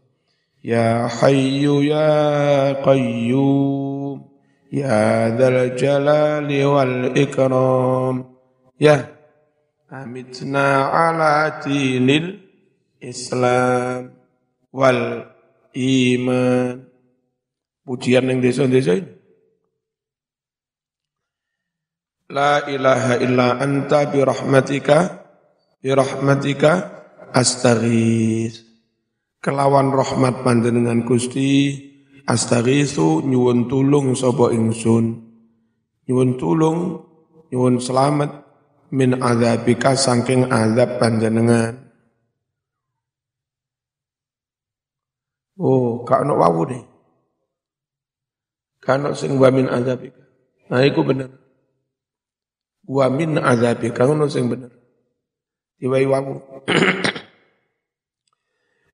Ya 0.63 1.07
hayyu 1.07 1.83
ya 1.83 2.11
qayyum 2.83 4.23
ya 4.71 5.35
dzal 5.35 5.75
jalali 5.75 6.61
wal 6.63 7.17
ikram. 7.19 8.15
Ya. 8.79 9.15
Amitna 9.89 10.93
ala 10.93 11.65
dinil 11.65 12.45
islam 13.01 14.13
wal 14.69 15.25
iman. 15.79 16.83
Pujian 17.87 18.29
yang 18.29 18.43
desa-desa 18.43 18.99
ini. 18.99 19.19
La 22.29 22.61
ilaha 22.69 23.17
illa 23.25 23.57
anta 23.57 24.13
bi 24.13 24.21
rahmatika 24.21 25.25
bi 25.81 25.89
rahmatika 25.89 26.73
astaghis. 27.33 28.69
Kelawan 29.41 29.89
rahmat 29.97 30.45
panjenengan 30.45 31.09
Gusti 31.09 31.73
astaghisu 32.29 33.25
nyuwun 33.25 33.73
tulung 33.73 34.13
sapa 34.13 34.53
ingsun. 34.53 35.25
Nyuwun 36.05 36.37
tulung, 36.37 36.81
nyuwun 37.49 37.81
selamat 37.81 38.45
min 38.93 39.17
azabika 39.25 39.97
saking 39.97 40.53
azab 40.53 41.01
panjenengan. 41.01 41.88
Oh, 45.59 46.07
gak 46.07 46.23
ono 46.23 46.39
deh. 46.71 46.83
Karena 48.79 49.11
sing 49.11 49.35
wa 49.43 49.51
min 49.51 49.67
azabika. 49.67 50.23
Nah, 50.71 50.87
itu 50.87 51.03
bener. 51.03 51.35
Wa 52.87 53.11
min 53.11 53.35
azabika, 53.37 54.07
ono 54.07 54.31
sing 54.31 54.47
bener. 54.47 54.71
Diwai 55.83 56.07
wawu. 56.07 56.39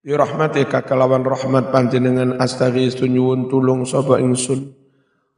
Bi 0.04 0.12
rahmatika 0.12 0.84
kalawan 0.84 1.24
rahmat 1.24 1.72
panjenengan 1.72 2.36
astaghis 2.40 2.96
nyuwun 3.00 3.48
tulung 3.52 3.84
sapa 3.84 4.20
ingsun. 4.20 4.72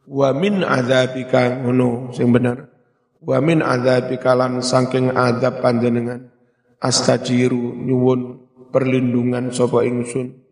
Wa 0.07 0.31
min 0.31 0.63
azabika 0.63 1.67
ngono 1.67 2.15
sing 2.15 2.31
bener. 2.31 2.71
Wa 3.19 3.43
min 3.43 3.67
azabika 3.67 4.39
lan 4.39 4.63
saking 4.63 5.11
azab 5.11 5.59
panjenengan 5.59 6.31
astajiru 6.79 7.75
nyuwun 7.83 8.47
perlindungan 8.71 9.51
sapa 9.51 9.83
ingsun 9.83 10.46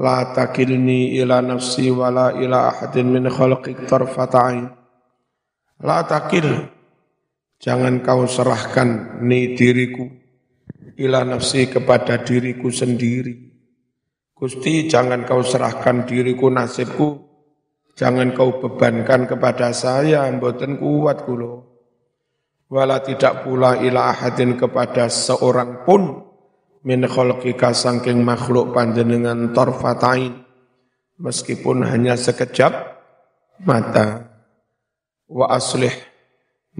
La 0.00 0.32
takilni 0.32 1.20
ila 1.20 1.44
nafsi 1.44 1.92
wa 1.92 2.08
la 2.08 2.32
ila 2.32 2.72
ahadin 2.72 3.12
min 3.12 3.28
khalqik 3.28 3.84
tarfata'in. 3.84 4.64
La 5.84 6.00
takil, 6.08 6.48
jangan 7.60 8.00
kau 8.00 8.24
serahkan 8.24 9.20
ni 9.20 9.52
diriku 9.52 10.08
ila 10.96 11.20
nafsi 11.28 11.68
kepada 11.68 12.24
diriku 12.24 12.72
sendiri. 12.72 13.52
Gusti 14.32 14.88
jangan 14.88 15.28
kau 15.28 15.44
serahkan 15.44 16.08
diriku 16.08 16.48
nasibku, 16.48 17.20
jangan 17.92 18.32
kau 18.32 18.56
bebankan 18.56 19.28
kepada 19.28 19.68
saya, 19.76 20.24
mboten 20.32 20.80
kuat 20.80 21.28
kulo. 21.28 21.52
Wala 22.72 23.04
tidak 23.04 23.44
pula 23.44 23.76
ila 23.84 24.16
ahadin 24.16 24.56
kepada 24.56 25.12
seorang 25.12 25.84
pun 25.84 26.29
min 26.86 27.04
khalqika 27.04 27.76
sangking 27.76 28.24
makhluk 28.24 28.72
panjenengan 28.72 29.52
torfatain 29.52 30.44
meskipun 31.20 31.84
hanya 31.84 32.16
sekejap 32.16 32.72
mata 33.64 34.30
wa 35.28 35.52
aslih 35.52 35.92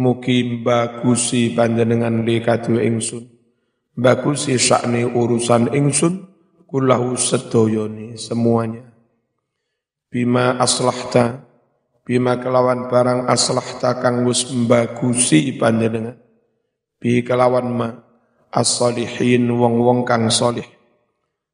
Mugi 0.01 0.63
bagusi 0.63 1.51
panjenengan 1.51 2.23
li 2.23 2.39
kadue 2.39 2.87
ingsun. 2.87 3.27
Bagusi 3.99 4.55
syakni 4.55 5.03
urusan 5.03 5.75
ingsun 5.75 6.31
kulahu 6.71 7.19
sedoyoni 7.19 8.15
semuanya. 8.15 8.87
Bima 10.07 10.57
aslahta 10.63 11.43
bima 12.07 12.39
kelawan 12.39 12.87
barang 12.87 13.27
aslahta 13.27 13.99
kang 13.99 14.23
wis 14.31 14.47
mbagusi 14.47 15.59
panjenengan. 15.59 16.17
Bi 17.03 17.27
kelawan 17.27 17.67
ma 17.75 17.89
as-salihin 18.51 19.47
wong-wong 19.51 20.03
kang 20.03 20.27
salih. 20.31 20.67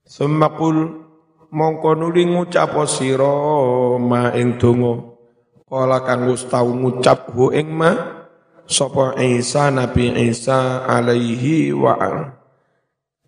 Summa 0.04 0.52
qul 0.56 1.04
mongko 1.52 1.96
nuli 1.96 2.24
ngucap 2.24 2.72
sira 2.88 3.30
ma 4.00 4.32
ing 4.32 4.56
donga. 4.56 5.16
Kala 5.66 6.02
kang 6.06 6.30
wis 6.30 6.46
tau 6.46 6.70
ngucap 6.70 7.32
hu 7.34 7.50
ing 7.50 7.68
ma 7.74 7.92
sapa 8.66 9.18
Isa 9.22 9.70
Nabi 9.70 10.14
Isa 10.26 10.86
alaihi 10.86 11.74
wa 11.74 11.94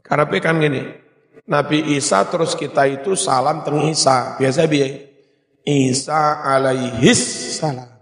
Karepe 0.09 0.41
kan 0.41 0.57
gini, 0.57 0.81
Nabi 1.45 1.97
Isa 1.97 2.25
terus 2.25 2.57
kita 2.57 2.89
itu 2.89 3.13
salam 3.13 3.61
teng 3.61 3.85
Isa. 3.89 4.41
Biasa 4.41 4.65
biaya. 4.65 5.05
Isa 5.69 6.41
alaihi 6.41 7.13
salam. 7.13 7.93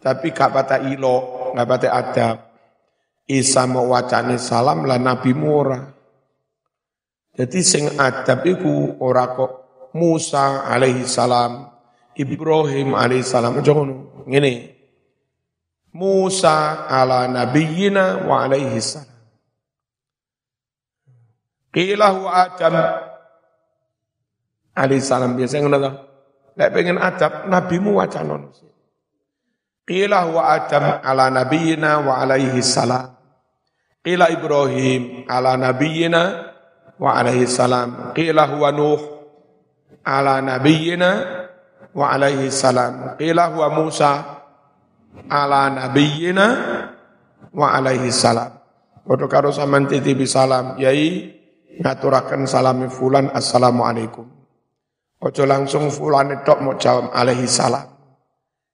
Tapi 0.00 0.32
gak 0.32 0.50
bata 0.52 0.80
ilo, 0.80 1.52
gak 1.52 1.68
bata 1.68 1.88
adab. 1.92 2.36
Isa 3.32 3.64
mau 3.64 3.88
wacane 3.88 4.36
salam 4.36 4.84
lah 4.84 5.00
Nabi 5.00 5.32
murah. 5.32 5.88
Jadi 7.32 7.64
sing 7.64 7.88
adab 7.96 8.44
iku 8.44 9.00
ora 9.00 9.32
kok 9.32 9.52
Musa 9.96 10.68
alaihi 10.68 11.08
salam, 11.08 11.64
Ibrahim 12.12 12.92
alaihi 12.92 13.24
salam 13.24 13.56
aja 13.56 13.72
ngono. 13.72 14.24
Ngene. 14.28 14.52
Musa 15.96 16.88
ala 16.88 17.28
nabiyina 17.28 18.24
wa 18.28 18.44
alaihi 18.44 18.80
salam. 18.80 19.08
Qila 21.72 22.12
huwa 22.12 22.30
Adam 22.36 22.76
alaihi 24.76 25.00
salam 25.00 25.32
biasa 25.36 25.56
ngono 25.60 25.78
to. 25.80 25.92
Lek 26.52 26.68
pengen 26.68 27.00
adab 27.00 27.48
nabimu 27.48 27.96
wacanon. 27.96 28.52
Qila 29.88 30.28
huwa 30.28 30.52
Adam 30.52 31.00
ala 31.00 31.32
nabiyina 31.32 32.00
wa 32.04 32.20
alaihi 32.20 32.60
salam. 32.60 33.11
Qila 34.02 34.34
Ibrahim 34.34 35.30
ala 35.30 35.54
nabiyina 35.54 36.22
wa 36.98 37.10
alaihi 37.14 37.46
salam. 37.46 38.10
Qila 38.18 38.50
huwa 38.50 38.74
Nuh 38.74 39.00
ala 40.02 40.42
nabiyina 40.42 41.10
wa 41.94 42.10
alaihi 42.10 42.50
salam. 42.50 43.14
Qila 43.14 43.54
huwa 43.54 43.70
Musa 43.70 44.42
ala 45.30 45.70
nabiyina 45.70 46.46
wa 47.54 47.66
alaihi 47.78 48.10
salam. 48.10 48.58
Waduh 49.06 49.30
karo 49.30 49.54
sampean 49.54 49.86
titipi 49.90 50.26
salam, 50.26 50.78
yai 50.78 51.30
ngaturaken 51.78 52.46
salami 52.46 52.86
fulan 52.90 53.30
assalamualaikum. 53.30 54.26
Ojo 55.22 55.42
langsung 55.46 55.94
fulan 55.94 56.42
itu 56.42 56.54
mau 56.58 56.74
jawab 56.74 57.14
alaihi 57.14 57.46
salam. 57.46 57.86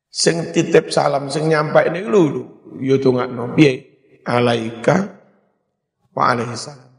Sing 0.09 0.57
titip 0.57 0.89
salam 0.89 1.29
sing 1.29 1.53
nyampai 1.53 1.93
ini 1.93 2.01
lulu 2.09 2.73
yo 2.81 2.97
dongakno 2.97 3.53
piye? 3.53 3.85
Alaika 4.25 5.18
wa 6.19 6.35
alaihi 6.35 6.59
salam. 6.59 6.91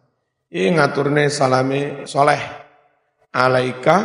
Iki 0.47 0.79
ngaturne 0.79 1.27
salame 1.27 2.07
soleh. 2.07 2.39
Alaika 3.35 3.95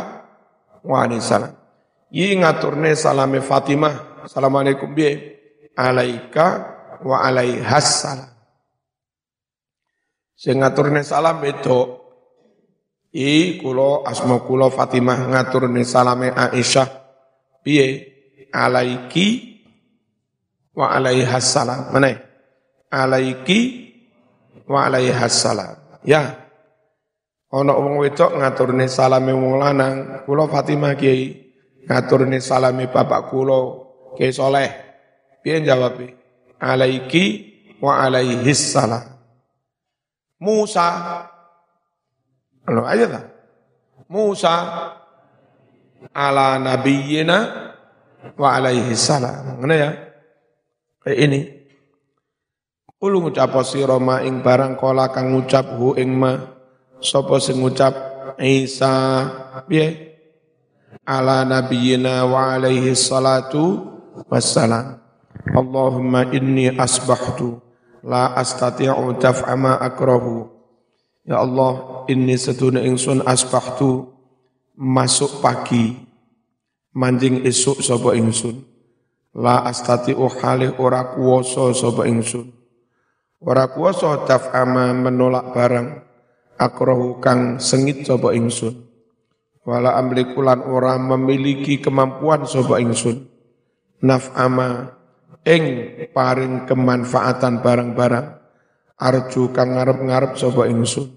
wa 0.83 1.07
alaihi 1.07 1.23
salam. 1.23 1.55
Iki 2.11 2.43
ngaturne 2.43 2.91
salame 2.99 3.39
Fatimah. 3.39 4.27
Assalamualaikum 4.27 4.91
piye? 4.91 5.39
Alaika 5.79 6.45
wa 7.07 7.23
alaihas 7.23 8.03
salam. 8.03 8.29
Sing 10.35 10.59
ngaturne 10.59 10.99
salam 11.07 11.39
itu 11.47 12.03
I 13.15 13.55
kulo 13.63 14.03
asma 14.03 14.43
kulo 14.43 14.67
Fatimah 14.67 15.31
ngaturne 15.31 15.87
salame 15.87 16.35
Aisyah 16.35 16.87
piye 17.63 17.87
alaiki 18.51 19.55
wa 20.75 20.91
alaihas 20.91 21.47
salam. 21.47 21.95
Mana? 21.95 22.11
Alaiki 22.91 23.84
wa 24.69 24.79
alaihas 24.85 25.35
salam. 25.35 25.77
Ya. 26.05 26.45
Ono 27.55 27.71
wong 27.71 28.03
wedok 28.03 28.35
ngaturne 28.35 28.89
salame 28.91 29.31
wong 29.31 29.61
lanang, 29.61 30.27
kulo 30.27 30.49
Fatimah 30.51 30.97
kiai 30.99 31.31
ngaturne 31.87 32.43
salame 32.43 32.91
bapak 32.91 33.31
kulo 33.31 33.61
kiai 34.19 34.33
soleh. 34.35 34.69
Piye 35.39 35.61
jawab? 35.61 36.01
Alaiki 36.59 37.25
wa 37.79 38.01
alaihis 38.01 38.73
salam. 38.73 39.05
Musa. 40.41 40.89
Kalau 42.65 42.83
aja 42.83 43.05
tak? 43.05 43.25
Musa 44.09 44.55
ala 46.13 46.57
nabiyyina 46.61 47.37
wa 48.37 48.47
alaihi 48.53 48.93
salam. 48.97 49.61
Ngene 49.61 49.75
ya? 49.77 49.91
Kayak 51.01 51.19
ini. 51.29 51.39
Kulo 52.95 53.19
ngucap 53.19 53.51
sira 53.67 53.99
ma 53.99 54.23
ing 54.23 54.39
barang 54.39 54.79
kala 54.79 55.11
kang 55.11 55.35
ngucap 55.35 55.75
hu 55.75 55.99
ing 55.99 56.15
ma 56.15 56.39
sapa 57.03 57.43
sing 57.43 57.59
ngucap 57.59 58.15
Isa 58.39 58.91
piye? 59.67 60.15
Ala 61.03 61.43
nabiyyina 61.43 62.23
wa 62.23 62.55
alaihi 62.55 62.95
salatu 62.95 63.83
wassalam. 64.31 64.99
Allahumma 65.51 66.31
inni 66.31 66.71
asbahtu 66.71 67.59
la 68.01 68.31
astati'u 68.33 69.19
daf'ama 69.19 69.75
akrahu. 69.77 70.49
Ya 71.27 71.43
Allah, 71.43 72.05
ini 72.07 72.39
seduna 72.39 72.81
ingsun 72.81 73.21
asbahtu 73.27 74.07
masuk 74.79 75.43
pagi 75.43 75.99
manjing 76.95 77.43
esuk 77.43 77.83
sapa 77.83 78.15
ingsun. 78.15 78.65
La 79.35 79.67
astati'u 79.67 80.25
halih 80.41 80.79
ora 80.79 81.11
kuwasa 81.11 81.75
sapa 81.75 82.07
ingsun. 82.07 82.64
Ora 83.43 83.67
kuwasa 83.67 84.23
daf'ama 84.23 84.95
menolak 84.95 85.51
barang 85.51 85.87
akrahu 86.55 87.19
kang 87.19 87.59
sengit 87.59 88.07
sapa 88.07 88.31
ingsun. 88.31 88.87
Wala 89.65 89.97
amlikulan 89.97 90.61
ora 90.63 90.95
memiliki 90.95 91.81
kemampuan 91.83 92.47
sapa 92.47 92.79
ingsun. 92.79 93.27
Naf'ama 94.05 94.95
ing 95.45 95.63
paring 96.15 96.65
kemanfaatan 96.65 97.59
barang-barang 97.59 98.27
arju 98.95 99.51
kang 99.51 99.75
ngarep-ngarep 99.75 100.39
sapa 100.39 100.71
ingsun 100.71 101.11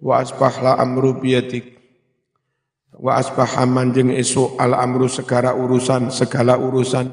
wa 0.00 0.22
asbahla 0.24 0.80
amru 0.80 1.20
biyatik 1.20 1.76
wa 2.96 3.20
asbaha 3.20 3.68
manjing 3.68 4.14
esuk 4.16 4.56
al 4.56 4.72
amru 4.72 5.10
segala 5.10 5.52
urusan 5.52 6.08
segala 6.08 6.56
urusan 6.56 7.12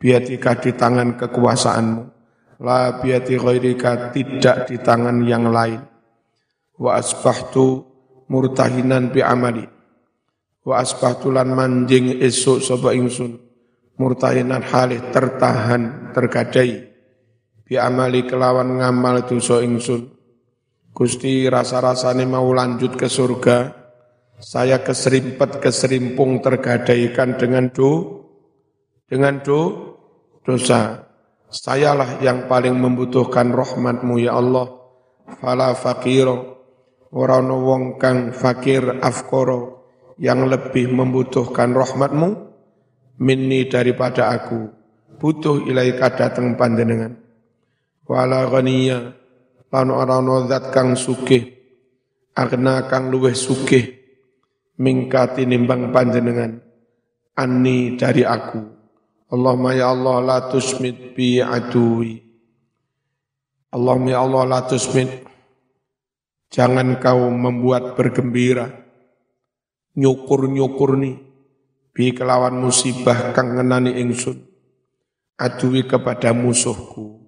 biatika 0.00 0.58
di 0.58 0.74
tangan 0.74 1.14
kekuasaanmu 1.14 2.15
la 2.60 3.00
biati 3.00 3.36
ghairika 3.36 4.12
tidak 4.12 4.70
di 4.70 4.76
tangan 4.80 5.24
yang 5.24 5.48
lain. 5.48 5.80
Wa 6.76 7.00
asbahtu 7.00 7.84
murtahinan 8.28 9.12
bi 9.12 9.24
amali. 9.24 9.64
Wa 10.66 10.82
asbahtu 10.82 11.32
lan 11.32 11.52
manjing 11.52 12.20
esuk 12.20 12.60
sapa 12.60 12.92
ingsun. 12.92 13.40
Murtahinan 13.96 14.60
halih 14.60 15.00
tertahan 15.08 16.12
tergadai. 16.12 16.92
Bi 17.64 17.74
amali 17.80 18.28
kelawan 18.28 18.78
ngamal 18.78 19.24
dosa 19.24 19.64
ingsun. 19.64 20.12
Gusti 20.96 21.44
rasa-rasane 21.44 22.24
mau 22.24 22.48
lanjut 22.56 22.96
ke 22.96 23.04
surga 23.04 23.86
saya 24.36 24.84
keserimpet 24.84 25.64
keserimpung 25.64 26.44
tergadaikan 26.44 27.40
dengan 27.40 27.72
do 27.72 28.20
dengan 29.08 29.40
do 29.40 29.60
dosa 30.44 31.05
sayalah 31.50 32.18
yang 32.22 32.50
paling 32.50 32.74
membutuhkan 32.76 33.50
rahmatmu 33.54 34.18
ya 34.22 34.38
Allah. 34.38 34.70
Fala 35.42 35.74
fakiro 35.74 36.62
ora 37.10 37.42
wong 37.42 37.98
kang 37.98 38.30
fakir 38.30 39.02
afkoro 39.02 39.90
yang 40.22 40.46
lebih 40.46 40.90
membutuhkan 40.90 41.74
rahmatmu 41.74 42.28
minni 43.18 43.66
daripada 43.66 44.30
aku. 44.30 44.70
Butuh 45.16 45.64
ilaika 45.64 46.12
dateng 46.12 46.54
panjenengan. 46.54 47.16
Wala 48.06 48.46
ghaniya. 48.46 48.98
Lan 49.72 49.88
ora 49.92 50.22
zat 50.46 50.70
kang 50.70 50.94
sugih. 50.94 51.52
Agna 52.36 52.84
kang 52.86 53.08
luweh 53.08 53.34
sugih. 53.34 53.96
Mingka 54.76 55.32
tinimbang 55.36 55.90
panjenengan. 55.90 56.60
Anni 57.36 57.96
dari 57.96 58.24
aku 58.24 58.75
Allahumma 59.26 59.74
ya 59.74 59.90
Allah 59.90 60.22
la 60.22 60.38
tusmit 60.46 61.18
bi 61.18 61.42
adui 61.42 62.22
Allahumma 63.74 64.10
ya 64.14 64.20
Allah 64.22 64.42
la 64.46 64.60
tusmit 64.66 65.26
jangan 66.50 67.02
kau 67.02 67.26
membuat 67.30 67.98
bergembira 67.98 68.70
nyukur-nyukur 69.98 71.00
nih 71.00 71.16
bi 71.90 72.12
kelawan 72.12 72.60
musibah 72.60 73.32
kang 73.32 73.56
ngenani 73.56 73.98
ingsun 74.04 74.46
adui 75.36 75.84
kepada 75.84 76.32
musuhku. 76.32 77.24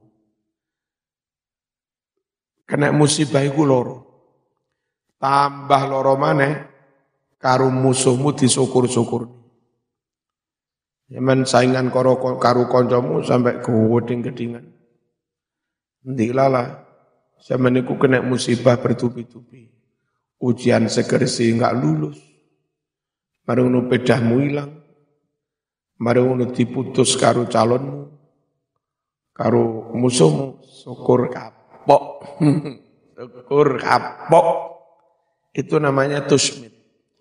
Kena 2.69 2.93
musibah 2.93 3.41
iku 3.45 3.65
loro. 3.65 3.97
Tambah 5.17 5.83
loro 5.89 6.15
mana? 6.21 6.69
Karu 7.41 7.73
musuhmu 7.73 8.37
disukur-sukur. 8.37 9.38
Yaman 11.09 11.49
saingan 11.49 11.89
karo 11.89 12.21
karu 12.37 12.69
koncomu 12.69 13.25
sampai 13.25 13.65
ke 13.65 13.73
weding 13.73 14.21
gedingan. 14.21 14.69
Ndilala, 16.05 16.85
zaman 17.41 17.81
itu 17.81 17.97
kena 17.97 18.21
musibah 18.21 18.77
bertubi-tubi. 18.77 19.73
Ujian 20.39 20.87
segersi 20.87 21.51
enggak 21.51 21.75
lulus. 21.81 22.21
Marung 23.49 23.73
nu 23.73 23.89
pedahmu 23.89 24.37
hilang. 24.45 24.71
Marung 25.97 26.37
nu 26.39 26.53
diputus 26.53 27.17
karu 27.17 27.49
calonmu. 27.49 28.13
Karu 29.33 29.97
musuhmu. 29.97 30.61
Syukur 30.63 31.33
kapok. 31.33 32.05
Syukur 33.17 33.81
kapok. 33.81 34.49
Itu 35.57 35.81
namanya 35.81 36.23
tusmit. 36.29 36.77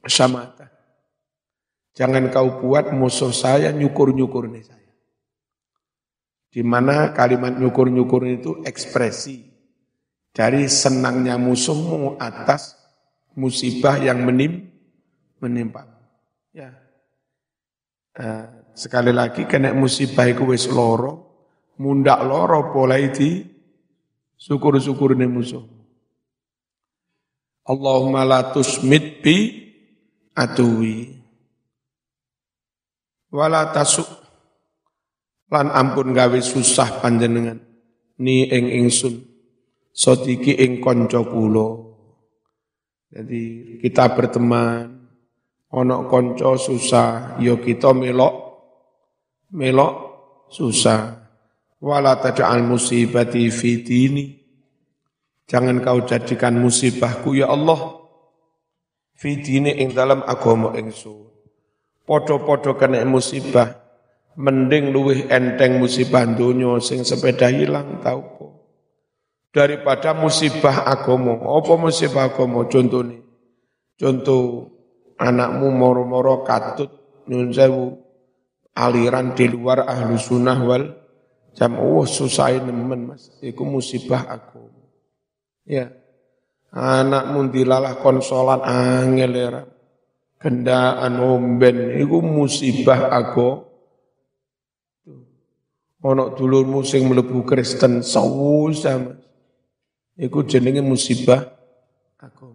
Samata. 0.05 0.76
Jangan 1.97 2.29
kau 2.29 2.61
buat 2.61 2.93
musuh 2.93 3.33
saya 3.33 3.73
nyukur-nyukur 3.73 4.45
nih 4.53 4.61
saya. 4.69 4.93
Di 6.53 6.61
mana 6.61 7.09
kalimat 7.09 7.57
nyukur-nyukur 7.57 8.21
itu 8.29 8.61
ekspresi 8.61 9.41
dari 10.29 10.69
senangnya 10.69 11.41
musuhmu 11.41 12.21
atas 12.21 12.77
musibah 13.33 13.97
yang 13.97 14.21
menim, 14.21 14.69
menimpa. 15.41 15.89
Ya. 16.53 16.77
Uh, 18.13 18.45
sekali 18.77 19.09
lagi 19.09 19.49
kena 19.49 19.73
musibah 19.73 20.29
itu 20.29 20.45
wis 20.53 20.69
loro, 20.69 21.33
mundak 21.81 22.21
loro 22.21 22.69
pola 22.77 23.01
itu 23.01 23.41
syukur-syukur 24.37 25.17
nih 25.17 25.25
musuh. 25.25 25.65
Allahumma 27.65 28.21
la 28.21 28.53
tusmit 28.53 29.25
bi 29.25 29.37
atuwi 30.37 31.17
wala 33.37 33.69
tasuk. 33.69 34.09
Lan 35.53 35.69
ampun 35.69 36.17
gawe 36.17 36.39
susah 36.41 36.97
panjenengan. 36.97 37.61
Ni 38.17 38.49
ing 38.49 38.73
ingsun. 38.81 39.21
Sodiki 39.93 40.57
ing 40.57 40.81
kanca 40.81 41.21
kula 41.21 41.87
jadi 43.07 43.41
kita 43.79 44.11
berteman. 44.13 45.07
Ono 45.67 46.07
konco 46.07 46.55
susah 46.59 47.39
yo 47.39 47.59
ya 47.59 47.63
kita 47.63 47.95
melok. 47.95 48.35
Melok 49.55 49.93
susah. 50.51 51.15
Wala 51.79 52.19
taj'al 52.19 52.67
musibati 52.67 53.47
fi 53.47 53.79
dini. 53.83 54.25
Jangan 55.47 55.79
kau 55.79 56.03
jadikan 56.03 56.59
musibahku 56.59 57.39
ya 57.39 57.47
Allah. 57.47 58.03
Fi 59.15 59.39
dini 59.39 59.71
ing 59.81 59.95
dalam 59.95 60.21
agama 60.27 60.75
ingsun 60.75 61.36
Podo-podo 62.07 62.79
kena 62.79 63.03
musibah, 63.03 63.83
mending 64.39 64.95
luwih 64.95 65.27
enteng 65.27 65.75
musibah 65.75 66.23
dunia 66.23 66.79
sing 66.79 67.03
sepeda 67.03 67.51
hilang 67.51 67.99
tau 67.99 68.21
po. 68.23 68.45
Daripada 69.51 70.15
musibah 70.15 70.87
agomo, 70.87 71.35
apa 71.59 71.73
musibah 71.75 72.31
agomo 72.31 72.63
contohnya? 72.71 73.19
Contoh 73.99 74.71
anakmu 75.19 75.67
moro-moro 75.67 76.47
katut 76.47 76.87
nyun 77.27 77.51
aliran 78.71 79.35
di 79.35 79.45
luar 79.51 79.83
ahlu 79.83 80.15
sunnah 80.15 80.63
wal 80.63 80.85
jam 81.57 81.75
oh 81.75 82.07
susah 82.07 82.55
nemen 82.55 83.11
mas, 83.11 83.35
itu 83.43 83.67
musibah 83.67 84.31
agomo. 84.31 84.95
Ya, 85.67 85.91
anakmu 86.71 87.51
dilalah 87.51 87.99
konsolan 87.99 88.63
angel 88.63 89.31
ya 89.35 89.75
kendaan 90.37 91.17
omben 91.17 91.97
iku 91.97 92.21
musibah 92.21 93.09
aku 93.13 93.65
ana 96.05 96.31
dulurmu 96.31 96.85
sing 96.85 97.09
mlebu 97.09 97.43
Kristen 97.43 98.05
sama 98.05 99.17
iku 100.15 100.45
jenenge 100.45 100.85
musibah 100.85 101.41
aku 102.21 102.53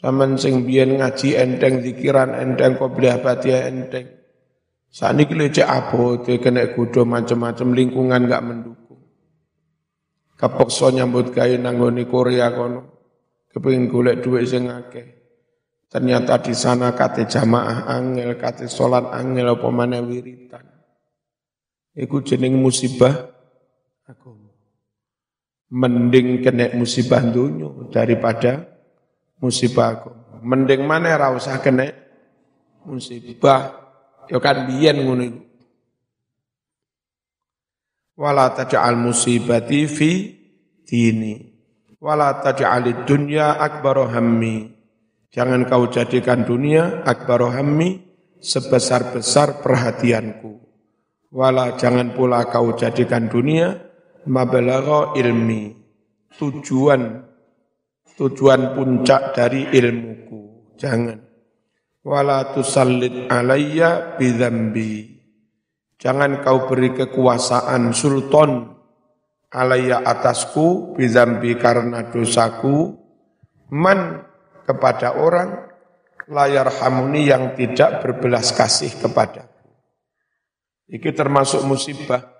Saman 0.00 0.40
sing 0.40 0.64
biyen 0.64 0.96
ngaji 0.96 1.36
enteng 1.36 1.84
zikiran 1.84 2.32
enteng 2.32 2.80
qobliyah 2.80 3.20
batia 3.20 3.68
enteng 3.68 4.20
Saniki 4.90 5.38
lho 5.38 5.46
cek 5.46 5.70
abote 5.70 6.42
kena 6.42 6.66
kudo 6.74 7.06
macam-macam 7.06 7.68
lingkungan 7.78 8.26
gak 8.26 8.42
mendukung. 8.42 9.06
Kapokso 10.34 10.90
nyambut 10.90 11.30
gawe 11.30 11.54
nanggone 11.62 12.10
Korea 12.10 12.50
kono. 12.50 12.98
Kepengin 13.54 13.86
golek 13.86 14.18
duit 14.18 14.50
sing 14.50 14.66
akeh. 14.66 15.19
Ternyata 15.90 16.38
di 16.38 16.54
sana 16.54 16.94
kate 16.94 17.26
jamaah 17.26 17.90
angel, 17.90 18.38
kate 18.38 18.70
sholat 18.70 19.10
angel, 19.10 19.58
apa 19.58 19.68
mana 19.74 19.98
wiritan. 19.98 20.62
Iku 21.98 22.22
jeneng 22.22 22.62
musibah 22.62 23.10
aku. 24.06 24.38
Mending 25.74 26.46
kena 26.46 26.70
musibah 26.78 27.18
dunia 27.26 27.90
daripada 27.90 28.70
musibah 29.42 29.98
aku. 29.98 30.10
Mending 30.46 30.86
mana 30.86 31.10
ra 31.18 31.34
usah 31.34 31.58
kena 31.58 31.90
musibah. 32.86 33.74
Ya 34.30 34.38
kan 34.38 34.70
biyen 34.70 35.02
ngono 35.02 35.22
iku. 35.26 35.42
Wala 38.14 38.54
taj'al 38.54 38.94
musibati 38.94 39.90
fi 39.90 40.38
dini. 40.86 41.34
Wala 41.98 42.38
taj'alid 42.38 43.10
dunya 43.10 43.58
akbar 43.58 44.06
hammi 44.14 44.79
Jangan 45.30 45.62
kau 45.70 45.86
jadikan 45.86 46.42
dunia 46.42 47.06
akbar 47.06 47.54
hammi 47.54 48.02
sebesar-besar 48.42 49.62
perhatianku. 49.62 50.58
Wala 51.30 51.78
jangan 51.78 52.18
pula 52.18 52.50
kau 52.50 52.74
jadikan 52.74 53.30
dunia 53.30 53.78
mabalagha 54.26 55.14
ilmi. 55.14 55.70
Tujuan 56.34 57.22
tujuan 58.18 58.74
puncak 58.74 59.38
dari 59.38 59.70
ilmuku. 59.70 60.74
Jangan. 60.74 61.22
Wala 62.02 62.50
tusallit 62.50 63.30
alayya 63.30 64.18
bidhambi. 64.18 65.14
Jangan 65.94 66.42
kau 66.42 66.66
beri 66.66 66.90
kekuasaan 66.90 67.94
sultan 67.94 68.66
alayya 69.54 70.02
atasku 70.02 70.98
bidhambi 70.98 71.54
karena 71.54 72.10
dosaku. 72.10 72.98
Man 73.70 74.29
kepada 74.70 75.18
orang 75.18 75.70
layar 76.30 76.70
hamuni 76.70 77.26
yang 77.26 77.58
tidak 77.58 78.06
berbelas 78.06 78.54
kasih 78.54 78.94
kepada. 78.94 79.50
Ini 80.86 81.10
termasuk 81.10 81.66
musibah. 81.66 82.38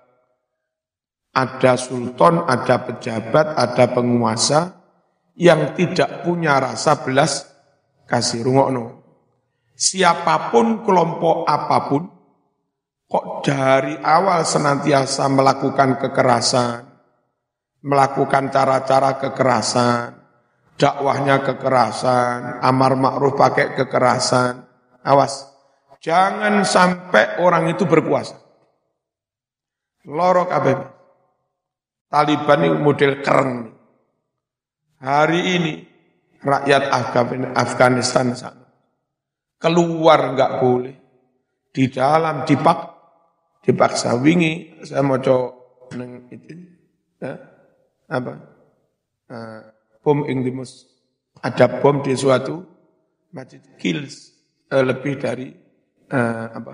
Ada 1.31 1.79
sultan, 1.79 2.43
ada 2.43 2.83
pejabat, 2.83 3.55
ada 3.55 3.85
penguasa 3.95 4.83
yang 5.39 5.71
tidak 5.75 6.27
punya 6.27 6.59
rasa 6.59 6.99
belas 6.99 7.47
kasih. 8.03 8.43
Rungokno. 8.43 8.99
Siapa 9.71 10.51
pun 10.51 10.83
kelompok 10.83 11.47
apa 11.47 11.77
pun, 11.87 12.03
kok 13.07 13.25
dari 13.47 13.95
awal 13.95 14.43
senantiasa 14.43 15.25
melakukan 15.31 15.97
kekerasan, 15.97 16.85
melakukan 17.87 18.51
cara-cara 18.51 19.17
kekerasan, 19.17 20.20
dakwahnya 20.81 21.45
kekerasan, 21.45 22.57
amar 22.65 22.97
ma'ruf 22.97 23.37
pakai 23.37 23.77
kekerasan. 23.77 24.65
Awas, 25.05 25.45
jangan 26.01 26.65
sampai 26.65 27.37
orang 27.37 27.69
itu 27.69 27.85
berkuasa. 27.85 28.41
Lorok 30.09 30.49
kabeh. 30.49 30.77
Taliban 32.09 32.65
ini 32.65 32.77
model 32.81 33.21
kereng. 33.21 33.69
Hari 34.97 35.41
ini 35.61 35.73
rakyat 36.41 36.89
Afghanistan 37.53 38.33
sana 38.33 38.61
keluar 39.61 40.33
nggak 40.33 40.51
boleh 40.57 40.95
di 41.69 41.85
dalam 41.93 42.43
dipak 42.43 42.79
dipaksa 43.61 44.17
wingi 44.17 44.81
saya 44.81 45.05
mau 45.05 45.21
coba 45.21 45.53
neng 45.93 46.25
itu 46.33 46.49
ya, 47.21 47.37
apa 48.09 48.33
uh, 49.29 49.61
bom 50.01 50.25
ing 50.25 50.41
dimus 50.41 50.89
ada 51.39 51.79
bom 51.81 52.01
di 52.01 52.13
suatu 52.17 52.65
masjid 53.31 53.61
kills 53.77 54.35
uh, 54.73 54.83
lebih 54.83 55.17
dari 55.21 55.47
uh, 56.11 56.47
apa? 56.51 56.73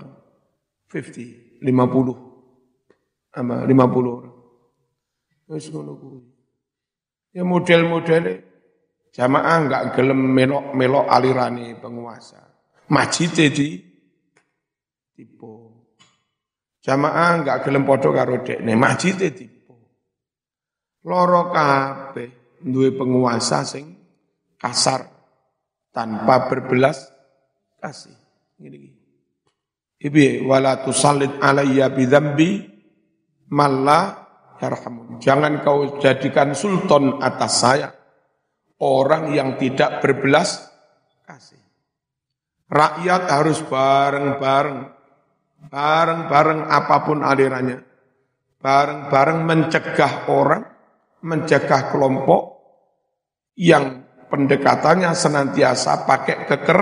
50 0.88 1.60
50 1.60 3.36
apa 3.38 3.56
50 3.68 4.16
orang. 4.18 4.36
Wis 5.48 5.68
ngono 5.72 5.92
ya 7.32 7.44
model-model 7.44 8.24
jamaah 9.12 9.56
enggak 9.60 9.82
gelem 9.96 10.20
melok-melok 10.32 11.06
alirani 11.08 11.76
penguasa. 11.76 12.40
Masjid 12.88 13.28
di 13.28 15.24
bom 15.36 15.68
Jamaah 16.78 17.42
enggak 17.42 17.68
gelem 17.68 17.84
padha 17.84 18.08
karo 18.14 18.40
dekne, 18.40 18.72
masjide 18.78 19.34
tipu. 19.34 19.74
Loro 21.04 21.50
kabeh 21.50 22.37
duwe 22.62 22.94
penguasa 22.94 23.62
sing 23.62 23.98
kasar 24.58 25.06
tanpa 25.94 26.50
berbelas 26.50 27.10
kasih. 27.78 28.14
Gini, 28.58 28.90
Ibi 29.98 30.46
wala 30.46 30.82
tusallit 30.82 31.42
alayya 31.42 31.90
bidzambi 31.90 32.62
malla 33.50 34.28
yarhamun. 34.62 35.18
Jangan 35.18 35.62
kau 35.66 35.98
jadikan 35.98 36.54
sultan 36.54 37.18
atas 37.18 37.52
saya 37.62 37.88
orang 38.78 39.34
yang 39.34 39.58
tidak 39.58 39.98
berbelas 39.98 40.70
kasih. 41.26 41.58
Rakyat 42.70 43.22
harus 43.26 43.58
bareng-bareng, 43.66 44.78
bareng-bareng 45.66 46.60
apa 46.68 46.96
pun 47.02 47.26
alirannya. 47.26 47.82
Bareng-bareng 48.58 49.46
mencegah 49.46 50.30
orang, 50.30 50.62
mencegah 51.22 51.90
kelompok 51.90 52.58
yang 53.58 54.06
pendekatannya 54.30 55.10
senantiasa 55.16 56.06
pakai 56.06 56.46
keker, 56.46 56.80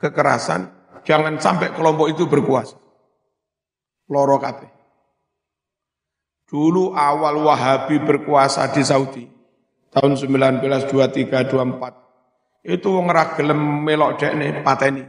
kekerasan, 0.00 0.66
jangan 1.06 1.38
sampai 1.38 1.70
kelompok 1.70 2.10
itu 2.10 2.26
berkuasa. 2.26 2.74
Loro 4.10 4.38
kabeh. 4.42 4.70
Dulu 6.44 6.92
awal 6.92 7.40
Wahabi 7.40 8.04
berkuasa 8.04 8.68
di 8.68 8.84
Saudi, 8.84 9.24
tahun 9.90 10.20
1923-24, 10.20 12.68
itu 12.68 12.88
wong 12.90 13.08
gelem 13.38 13.60
melok 13.84 14.18
dekne 14.20 14.60
pateni. 14.60 15.04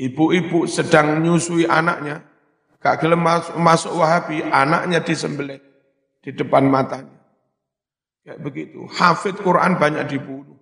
Ibu-ibu 0.00 0.64
sedang 0.64 1.20
nyusui 1.20 1.68
anaknya, 1.68 2.24
gak 2.80 3.04
gelem 3.04 3.20
masuk, 3.20 3.54
masuk 3.60 3.92
Wahabi, 3.94 4.42
anaknya 4.42 5.04
disembelih 5.04 5.60
di 6.24 6.32
depan 6.34 6.66
matanya. 6.66 7.19
Kayak 8.30 8.46
begitu. 8.46 8.86
Hafid 8.94 9.42
Quran 9.42 9.74
banyak 9.74 10.06
dibunuh. 10.06 10.54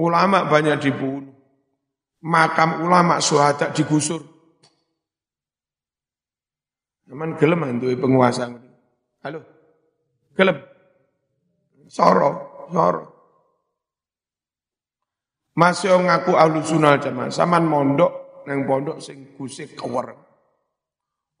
Ulama 0.00 0.48
banyak 0.48 0.80
dibunuh. 0.80 1.28
Makam 2.24 2.88
ulama 2.88 3.20
suhada 3.20 3.68
digusur. 3.68 4.24
Cuman 7.04 7.36
gelem 7.36 7.76
itu 7.76 8.00
penguasa. 8.00 8.48
Halo? 9.20 9.44
Gelem? 10.32 10.56
Soro, 11.92 12.64
soro. 12.72 13.04
Masih 15.52 16.00
ngaku 16.00 16.32
ahlu 16.32 16.64
sunnah 16.64 16.96
jamaah. 16.96 17.28
Saman 17.28 17.68
mondok, 17.68 18.40
neng 18.48 18.64
pondok 18.64 19.04
sing 19.04 19.36
gusik 19.36 19.76
kewer. 19.76 20.16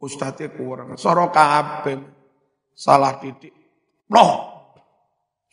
Ustadznya 0.04 0.52
kewer. 0.52 0.84
Soro 1.00 1.32
kabeh. 1.32 1.96
Salah 2.76 3.16
titik. 3.16 3.56
Loh. 4.12 4.55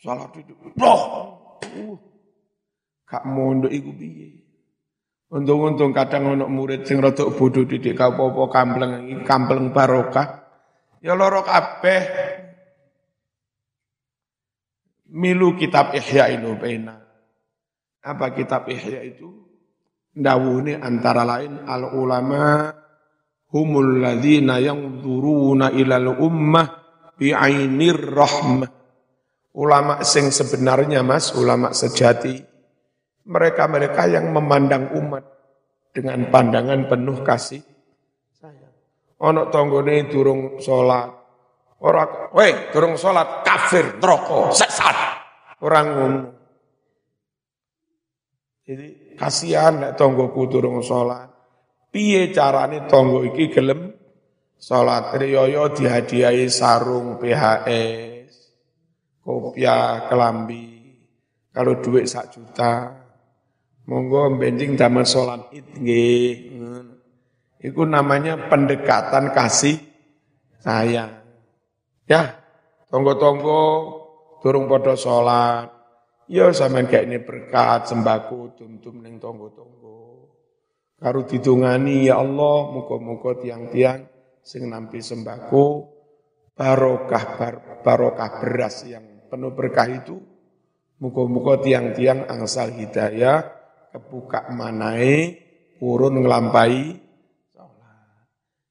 Salah 0.04 0.28
titik. 0.28 0.60
Loh. 0.76 1.00
Uh. 1.64 1.96
Kak 3.08 3.24
mondok 3.24 3.72
iku 3.72 3.90
piye? 3.96 4.44
Untung-untung 5.32 5.96
kadang 5.96 6.36
ono 6.36 6.44
murid 6.44 6.84
sing 6.84 7.00
rada 7.00 7.24
bodho 7.26 7.64
didik 7.64 7.96
kau 7.96 8.12
apa 8.12 8.42
kampleng 8.52 8.92
kampleng 9.24 9.72
barokah. 9.72 10.44
Ya 11.00 11.16
loro 11.16 11.40
kabeh. 11.40 12.02
Milu 15.14 15.56
kitab 15.56 15.96
Ihya 15.96 16.36
Ulubena. 16.36 17.00
Apa 18.04 18.36
kitab 18.36 18.68
Ihya 18.68 19.00
itu? 19.08 19.30
Dawuni 20.14 20.76
antara 20.78 21.26
lain 21.26 21.64
al 21.66 21.90
ulama 21.96 22.70
humul 23.50 24.04
ladzina 24.04 24.62
yanzuruna 24.62 25.74
ilal 25.74 26.18
ummah 26.20 26.66
bi'ainir 27.18 27.98
rahmah. 27.98 28.83
Ulama 29.54 30.02
sing 30.02 30.34
sebenarnya 30.34 31.06
Mas, 31.06 31.30
ulama 31.30 31.70
sejati 31.70 32.42
mereka-mereka 33.24 34.10
yang 34.10 34.34
memandang 34.34 34.92
umat 34.98 35.24
dengan 35.94 36.26
pandangan 36.28 36.90
penuh 36.90 37.22
kasih. 37.22 37.62
Ono 39.24 39.48
tonggone 39.48 40.10
durung 40.10 40.58
sholat, 40.58 41.08
orang, 41.80 42.34
weh 42.34 42.68
durung 42.74 42.98
sholat 42.98 43.46
kafir, 43.46 43.96
neraka, 43.96 44.52
sesat. 44.52 44.96
Orang 45.64 45.86
ngono. 45.96 46.22
Jadi 48.66 49.16
kasihan 49.16 49.80
nek 49.80 49.92
tonggoku 49.96 50.50
durung 50.50 50.82
sholat. 50.84 51.30
Piye 51.88 52.34
carane 52.34 52.84
tonggo 52.90 53.22
iki 53.24 53.48
gelem 53.48 53.96
sholat? 54.58 55.14
Riyoyo 55.16 55.72
dihadiahi 55.72 56.50
sarung 56.50 57.16
PHS, 57.22 58.13
kopiah, 59.24 60.06
kelambi. 60.06 60.70
Kalau 61.54 61.80
duit 61.80 62.04
sak 62.04 62.34
juta, 62.34 63.04
Monggo 63.84 64.32
benjing 64.40 64.80
damel 64.80 65.04
salat 65.04 65.52
Id. 65.52 65.76
Iku 67.64 67.82
namanya 67.84 68.48
pendekatan 68.48 69.32
kasih 69.32 69.76
sayang. 70.60 71.20
Ya, 72.08 72.40
tonggo-tonggo 72.88 73.60
durung 74.40 74.68
padha 74.68 74.96
salat. 74.96 75.68
Ya 76.24 76.48
sampean 76.56 76.88
kayak 76.88 77.04
ini 77.04 77.18
berkat 77.20 77.84
sembako 77.92 78.56
tum-tum 78.56 79.04
ning 79.04 79.20
tonggo-tonggo. 79.20 80.32
Karo 80.96 81.28
didungani 81.28 82.08
ya 82.08 82.16
Allah 82.16 82.72
muga-muga 82.72 83.36
tiang-tiang 83.36 84.08
sing 84.40 84.64
nampi 84.72 85.04
sembako 85.04 85.92
barokah 86.56 87.24
bar, 87.36 87.54
barokah 87.84 88.40
beras 88.40 88.88
yang 88.88 89.13
penuh 89.34 89.50
berkah 89.50 89.90
itu 89.90 90.14
muga-muga 91.02 91.58
tiang-tiang 91.58 92.30
angsal 92.30 92.70
hidayah 92.70 93.42
kebuka 93.90 94.46
manai 94.54 95.42
urun 95.82 96.22
ngelampai 96.22 97.02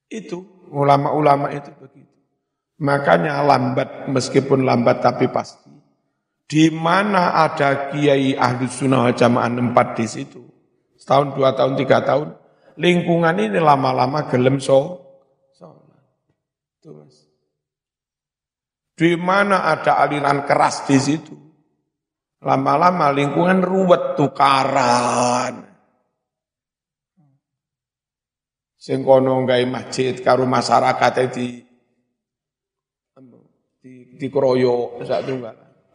Itu 0.08 0.70
ulama-ulama 0.70 1.50
itu 1.52 1.74
begitu. 1.74 2.14
Makanya 2.80 3.42
lambat 3.42 4.08
meskipun 4.08 4.62
lambat 4.62 5.02
tapi 5.02 5.26
pasti. 5.26 5.74
Di 6.46 6.70
mana 6.70 7.34
ada 7.34 7.90
kiai 7.90 8.38
ahli 8.38 8.70
sunnah 8.70 9.10
jamaah 9.10 9.50
empat 9.50 9.98
di 9.98 10.06
situ. 10.06 10.46
Setahun, 11.02 11.34
dua 11.34 11.58
tahun, 11.58 11.74
tiga 11.82 12.06
tahun. 12.06 12.38
Lingkungan 12.78 13.42
ini 13.42 13.58
lama-lama 13.58 14.30
gelem 14.30 14.62
so. 14.62 15.02
Di 18.94 19.18
mana 19.18 19.66
ada 19.66 19.98
aliran 19.98 20.46
keras 20.46 20.86
di 20.86 20.98
situ. 21.02 21.34
Lama-lama 22.44 23.10
lingkungan 23.10 23.64
ruwet 23.66 24.14
tukaran. 24.14 25.66
Sing 28.76 29.00
kono 29.02 29.48
gawe 29.48 29.64
masjid 29.64 30.12
karo 30.20 30.44
masyarakat 30.44 31.12
di 31.32 31.64
di 33.80 33.94
di 34.20 34.28
kroyo 34.28 35.00
sak. 35.08 35.24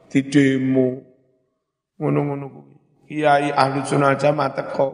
Di 0.08 0.20
demo 0.24 0.88
ngono-ngono 2.00 2.46
kuwi. 2.48 2.74
Kiai 3.08 3.52
ahli 3.52 3.84
sunnah 3.84 4.16
jamaah 4.16 4.52
teko. 4.56 4.88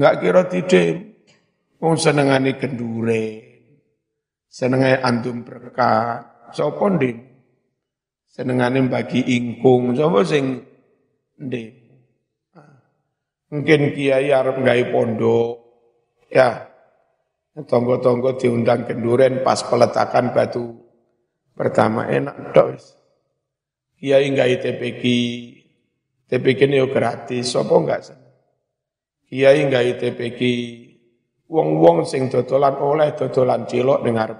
Enggak 0.00 0.14
kira 0.16 0.42
di 0.48 0.60
demo. 0.64 1.04
Wong 1.80 1.94
senengane 2.00 2.56
genduren. 2.56 3.40
Senengane 4.48 4.96
antum 5.04 5.44
berkat. 5.44 6.29
Sopo 6.52 6.86
ndem? 6.90 7.16
Senengane 8.30 8.84
bagi 8.86 9.26
ingkung. 9.26 9.94
Sopo 9.94 10.22
sing 10.22 10.70
Ndek. 11.40 11.70
Mungkin 13.50 13.80
kiai 13.96 14.30
arep 14.30 14.62
gawe 14.62 14.82
pondok. 14.92 15.54
Ya. 16.30 16.68
Tonggo-tonggo 17.50 18.38
diundang 18.38 18.86
kenduren 18.86 19.42
pas 19.42 19.58
peletakan 19.66 20.30
batu 20.30 20.78
pertama 21.56 22.06
enak 22.06 22.54
dok. 22.54 22.78
Kiai 23.98 24.30
gawe 24.30 24.54
TPK. 24.54 25.02
TPK 26.30 26.60
ini 26.70 26.78
gratis, 26.86 27.58
apa 27.58 27.74
enggak 27.74 28.00
seneng? 28.06 28.32
Kiai 29.26 29.66
gawe 29.66 29.90
TPK. 29.98 30.40
Wong-wong 31.50 32.06
sing 32.06 32.30
dodolan 32.30 32.78
oleh 32.78 33.10
dodolan 33.18 33.66
cilok 33.66 34.06
dengar. 34.06 34.30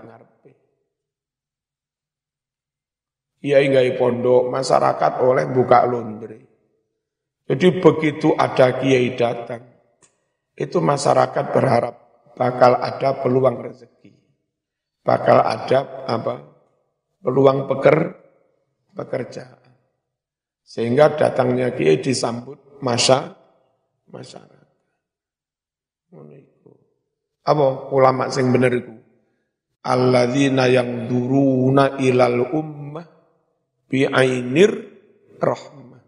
Kiai 3.41 3.73
gawe 3.73 3.91
pondok, 3.97 4.53
masyarakat 4.53 5.13
oleh 5.25 5.49
buka 5.49 5.89
laundry. 5.89 6.45
Jadi 7.49 7.81
begitu 7.81 8.37
ada 8.37 8.77
kiai 8.77 9.17
datang, 9.17 9.65
itu 10.55 10.79
masyarakat 10.79 11.45
berharap 11.49 11.97
bakal 12.37 12.77
ada 12.77 13.17
peluang 13.17 13.65
rezeki, 13.65 14.13
bakal 15.01 15.41
ada 15.41 16.05
apa 16.05 16.35
peluang 17.25 17.65
peker, 17.65 17.99
pekerjaan. 18.93 19.73
Sehingga 20.61 21.17
datangnya 21.17 21.73
kiai 21.73 21.97
disambut 21.99 22.79
masa 22.85 23.35
masyarakat. 24.13 24.69
Apa 27.41 27.67
ulama 27.89 28.29
sing 28.29 28.53
bener 28.53 28.73
itu? 28.79 29.01
alladzina 29.81 30.69
yang 30.69 31.09
duruna 31.09 31.97
ilal 32.01 32.53
ummah 32.53 32.80
bi 33.91 34.07
ainir 34.07 34.71
rahmah. 35.43 36.01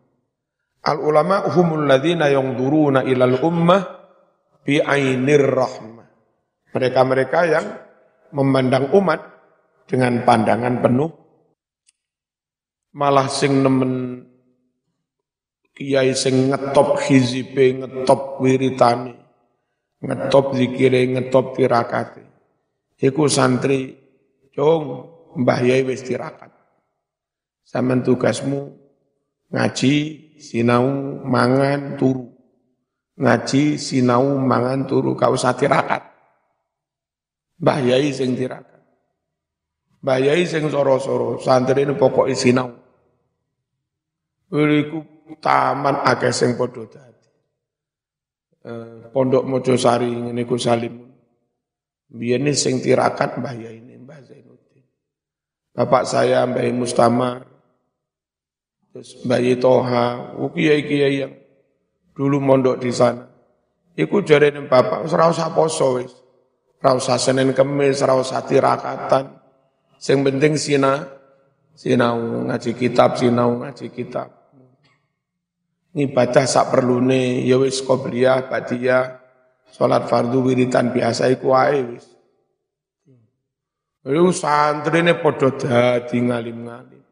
Al 0.87 0.99
ulama 1.03 1.51
humul 1.51 1.91
ladzina 1.91 2.30
yang 2.30 2.55
duruna 2.55 3.03
ilal 3.03 3.43
ummah 3.43 3.83
bi 4.62 4.78
ainir 4.78 5.43
rahmah. 5.43 6.07
Mereka-mereka 6.72 7.41
yang 7.51 7.66
memandang 8.33 8.95
umat 8.95 9.20
dengan 9.91 10.22
pandangan 10.22 10.80
penuh 10.80 11.11
malah 12.97 13.28
sing 13.28 13.64
nemen 13.64 14.24
kiai 15.72 16.12
sing 16.12 16.53
ngetop 16.53 17.01
hizibe 17.01 17.80
ngetop 17.80 18.41
wiritani 18.45 19.16
ngetop 20.05 20.53
zikire 20.57 21.01
ngetop 21.16 21.57
tirakate 21.57 22.24
iku 23.01 23.24
santri 23.33 23.97
cung 24.53 25.09
mbah 25.41 25.61
yai 25.64 25.80
wis 25.89 26.05
tirakat 26.05 26.53
sampean 27.62 28.04
tugasmu 28.04 28.74
ngaji 29.50 29.94
sinau 30.38 30.86
mangan 31.22 31.96
turu 31.96 32.30
ngaji 33.18 33.78
sinau 33.78 34.38
mangan 34.40 34.86
turu 34.88 35.14
kau 35.14 35.36
usah 35.36 35.54
tirakat 35.54 36.12
Mbah 37.62 37.78
Yai 37.78 38.10
sing 38.10 38.34
tirakat. 38.34 38.82
Mbah 40.02 40.18
Yai 40.18 40.42
sing 40.50 40.66
soro-soro, 40.66 41.38
santri 41.38 41.86
ini 41.86 41.94
pokok 41.94 42.26
sinau. 42.34 42.74
Iku 44.50 44.98
taman 45.38 46.02
akeh 46.02 46.34
sing 46.34 46.58
padha 46.58 46.82
dadi. 46.90 47.28
Eh, 48.66 49.08
Pondok 49.14 49.46
Mojosari 49.46 50.10
ngene 50.10 50.42
ku 50.42 50.58
Salim. 50.58 51.06
Biyen 52.10 52.50
sing 52.52 52.82
tirakat 52.82 53.38
Mbah 53.38 53.54
ini. 53.54 53.94
Bapak 55.72 56.04
saya 56.04 56.44
Mbah 56.50 56.66
Mustamar. 56.74 57.48
Terus 58.93 59.24
Mbah 59.24 59.40
Toha, 59.57 60.07
kiai-kiai 60.53 61.24
yang 61.24 61.32
dulu 62.12 62.45
mondok 62.45 62.76
di 62.76 62.93
sana. 62.93 63.24
Iku 63.97 64.20
jarene 64.20 64.68
bapak, 64.68 65.09
ora 65.09 65.32
usah 65.32 65.49
poso 65.53 65.97
wis. 66.01 66.12
Ra 66.80 66.93
usah 66.97 67.16
Senin 67.16 67.57
Kemis, 67.57 68.05
ra 68.05 68.16
usah 68.16 68.45
tirakatan. 68.45 69.32
Sing 69.97 70.20
penting 70.20 70.61
sina 70.61 71.09
sinau 71.72 72.49
ngaji 72.49 72.72
kitab, 72.76 73.16
sinau 73.16 73.64
ngaji 73.64 73.88
kitab. 73.93 74.28
Ibadah 75.93 76.45
sak 76.49 76.72
perlune 76.72 77.45
ya 77.45 77.61
wis 77.61 77.84
qobliyah, 77.84 78.49
badiyah, 78.49 79.20
salat 79.68 80.09
fardu 80.09 80.40
wiritan 80.40 80.93
biasa 80.93 81.28
iku 81.32 81.53
wae 81.53 81.80
wis. 81.97 82.07
Lu 84.09 84.32
santrine 84.32 85.20
padha 85.20 85.49
dadi 85.53 86.18
ngalim-ngalim. 86.18 87.03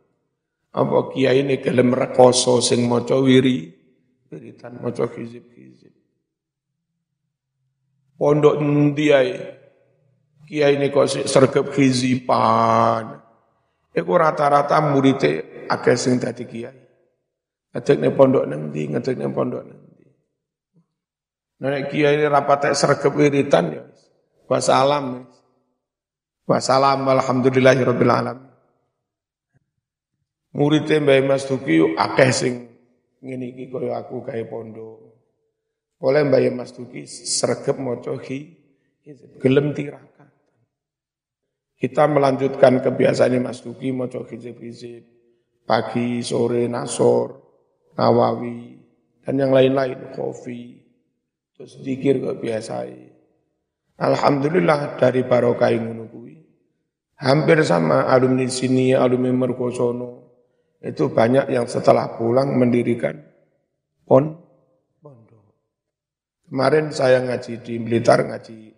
Apa 0.71 1.11
kiai 1.11 1.43
ini 1.43 1.59
gelem 1.59 1.91
rekoso 1.91 2.63
sing 2.63 2.87
maca 2.87 3.19
wiri, 3.19 3.67
wiritan 4.31 4.79
maca 4.79 5.11
hizib-hizib. 5.11 5.91
Pondok 8.15 8.63
endi 8.63 9.11
ae 9.11 9.35
kiai 10.47 10.79
ini 10.79 10.95
kok 10.95 11.11
sergap 11.27 11.75
hizipan. 11.75 13.19
Iku 13.91 14.13
rata-rata 14.15 14.79
muridnya 14.79 15.67
akeh 15.67 15.99
sing 15.99 16.23
dadi 16.23 16.47
kiai. 16.47 16.79
Ngedek 17.71 18.15
pondok 18.15 18.47
nang 18.47 18.71
ndi, 18.71 18.95
ngedek 18.95 19.19
pondok 19.35 19.63
nang 19.67 19.79
ndi. 19.91 20.07
Nek 21.67 21.91
kiai 21.91 22.15
ini 22.15 22.31
rapat 22.31 22.79
sergap 22.79 23.11
wiritan 23.15 23.75
ya 23.75 23.83
Wassalam. 24.51 25.27
Wassalam 26.51 27.07
alhamdulillahirabbil 27.07 28.11
alamin. 28.11 28.50
Muridnya 30.51 30.99
Mbak 30.99 31.21
Mas 31.31 31.43
Duki 31.47 31.79
akeh 31.95 32.31
sing 32.35 32.55
ngene 33.23 33.55
iki 33.55 33.71
kaya 33.71 34.03
aku 34.03 34.27
gawe 34.27 34.45
pondok. 34.51 34.99
Oleh 36.03 36.23
Mbak 36.27 36.43
Mas 36.57 36.75
Duki 36.75 37.07
sregep 37.07 37.79
maca 37.79 38.19
gelem 39.39 39.73
tirah. 39.73 40.03
Kita 41.81 42.05
melanjutkan 42.05 42.85
kebiasaan 42.85 43.41
Mas 43.41 43.65
Duki 43.65 43.89
moco 43.89 44.27
hizib-hizib 44.29 45.21
pagi, 45.71 46.19
sore, 46.27 46.67
nasor, 46.67 47.39
nawawi, 47.95 48.75
dan 49.23 49.39
yang 49.39 49.55
lain-lain, 49.55 50.11
kopi, 50.19 50.83
terus 51.55 51.79
dikir 51.79 52.19
kebiasaan. 52.19 53.07
Alhamdulillah 54.03 54.99
dari 54.99 55.23
barokah 55.23 55.71
ngono 55.79 56.11
Hampir 57.21 57.61
sama 57.69 58.09
alumni 58.09 58.49
sini, 58.49 58.97
alumni 58.97 59.29
Merkosono. 59.29 60.20
Itu 60.81 61.13
banyak 61.13 61.53
yang 61.53 61.69
setelah 61.69 62.17
pulang 62.17 62.57
mendirikan 62.57 63.21
pon 64.09 64.33
pondok. 65.05 65.45
Kemarin 66.49 66.89
saya 66.89 67.21
ngaji 67.21 67.61
di 67.61 67.77
Blitar, 67.77 68.25
ngaji 68.25 68.73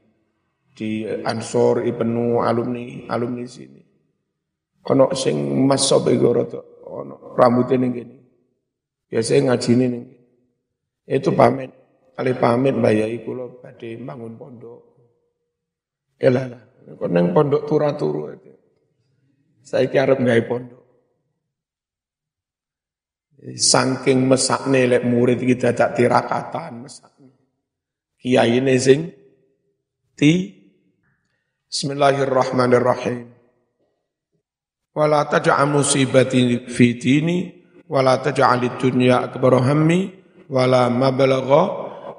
di 0.74 1.06
Ansor 1.06 1.86
Ibnu 1.86 2.42
alumni 2.42 3.06
alumni 3.06 3.46
sini. 3.46 3.78
Ono 4.82 5.14
sing 5.14 5.62
mas 5.62 5.86
sobe 5.86 6.18
goroto, 6.18 6.82
ono 6.90 7.38
rambutnya 7.38 7.78
ning 7.78 7.92
gini. 7.94 8.16
Biasanya 9.06 9.54
ngaji 9.54 9.70
gini. 9.78 10.00
Itu 11.06 11.30
pamit, 11.38 11.70
kali 12.18 12.34
pamit 12.34 12.74
bayai 12.82 13.22
kulo 13.22 13.62
badhe 13.62 13.94
bangun 14.02 14.34
pondok. 14.34 14.80
Elah 16.18 16.50
lah, 16.50 16.62
kok 16.98 17.10
neng 17.14 17.30
pondok 17.30 17.62
turu-turu 17.62 18.22
itu. 18.34 18.52
Saya 19.62 19.86
kira 19.86 20.18
nggak 20.18 20.50
pondok. 20.50 20.81
Saking 23.42 24.30
mesakne 24.30 24.86
lek 24.86 25.02
murid 25.02 25.42
kita 25.42 25.74
tak 25.74 25.98
tirakatan 25.98 26.86
mesakne. 26.86 27.34
Kiai 28.14 28.62
ini 28.62 28.78
sing 28.78 29.10
ti 30.14 30.62
Bismillahirrahmanirrahim. 31.66 33.26
Wala 34.94 35.26
taj'al 35.26 35.66
musibati 35.66 36.70
fi 36.70 36.94
dini 36.94 37.50
wala 37.90 38.22
taj'al 38.22 38.78
dunya 38.78 39.26
akbar 39.26 39.58
hammi 39.58 40.12
wala 40.46 40.86
mablagha 40.86 41.62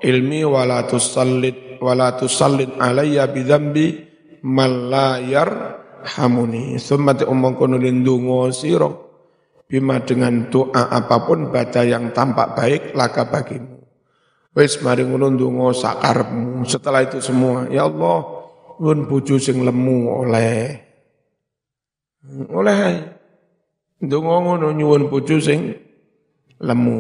ilmi 0.04 0.44
wala 0.44 0.84
tusallit 0.90 1.80
wala 1.80 2.20
tusallit 2.20 2.76
alayya 2.82 3.32
bi 3.32 3.48
dzambi 3.48 3.88
man 4.44 4.92
la 4.92 5.24
yarhamuni. 5.24 6.76
Summa 6.84 7.16
bima 9.74 9.98
dengan 10.06 10.54
doa 10.54 10.86
apa 10.94 11.26
pun 11.26 11.50
baca 11.50 11.82
yang 11.82 12.14
tampak 12.14 12.54
baik 12.54 12.94
laka 12.94 13.26
bagimu. 13.26 13.82
Wis 14.54 14.78
mari 14.86 15.02
ngono 15.02 15.34
ndonga 15.34 15.74
sakarepmu. 15.74 16.62
Setelah 16.70 17.02
itu 17.02 17.18
semua, 17.18 17.66
ya 17.74 17.90
Allah, 17.90 18.44
Nun 18.84 19.06
bojo 19.06 19.38
sing 19.38 19.62
lemu 19.62 19.98
oleh. 20.26 20.76
Oleh 22.52 22.82
ndonga 24.02 24.36
ngono 24.44 24.68
nyuwun 24.74 25.10
bojo 25.10 25.38
sing 25.42 25.74
lemu. 26.62 26.98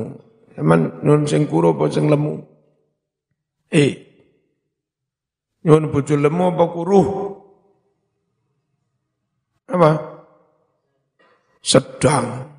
Eman 0.54 1.02
nun 1.02 1.26
sing 1.26 1.50
kuro 1.50 1.74
apa 1.74 1.90
sing 1.90 2.08
lemu? 2.08 2.40
Eh. 3.74 3.92
Nyuwun 5.66 5.90
bojo 5.90 6.14
lemu 6.14 6.44
apa 6.54 6.66
kuruh? 6.70 7.08
Apa? 9.74 9.92
Sedang. 11.60 12.53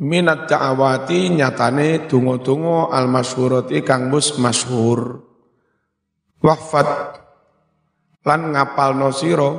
Minat 0.00 0.48
ta'awati 0.48 1.28
nyatane 1.36 2.08
dungo-dungo 2.08 2.88
al-masyhurati 2.88 3.84
kang 3.84 4.08
mus 4.08 4.40
masyhur. 4.40 5.28
Wafat 6.40 6.88
lan 8.24 8.56
ngapal 8.56 8.96
nosiro 8.96 9.50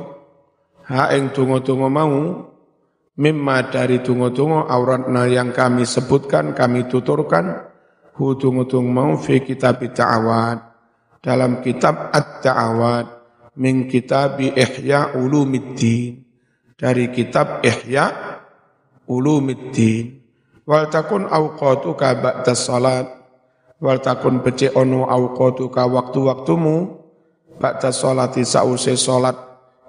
ha 0.90 1.14
ing 1.14 1.30
tungo-tungo 1.30 1.86
mau 1.86 2.42
mimma 3.22 3.70
dari 3.70 4.02
tungo-tungo 4.02 4.66
auratna 4.66 5.30
yang 5.30 5.54
kami 5.54 5.86
sebutkan, 5.86 6.58
kami 6.58 6.90
tuturkan 6.90 7.70
hu 8.18 8.34
tungo-tungo 8.34 8.90
mau 8.90 9.14
fi 9.14 9.46
kitab 9.46 9.78
ta'awad 9.78 10.58
dalam 11.22 11.62
kitab 11.62 12.10
at-ta'awad 12.10 13.06
min 13.62 13.86
kitab 13.86 14.42
ihya 14.42 15.14
ulumiddin 15.14 16.18
dari 16.74 17.14
kitab 17.14 17.62
ihya 17.62 18.10
ulumiddin 19.06 20.21
wal 20.66 20.86
takun 20.90 21.26
awqatuka 21.28 22.18
ba'da 22.18 22.54
salat. 22.56 23.06
Wal 23.82 23.98
takun 23.98 24.46
becik 24.46 24.78
ono 24.78 25.10
ka 25.70 25.84
waktu-waktumu 25.90 26.76
ba'da 27.58 27.90
sholati 27.90 28.46
sause 28.46 28.94
salat 28.94 29.34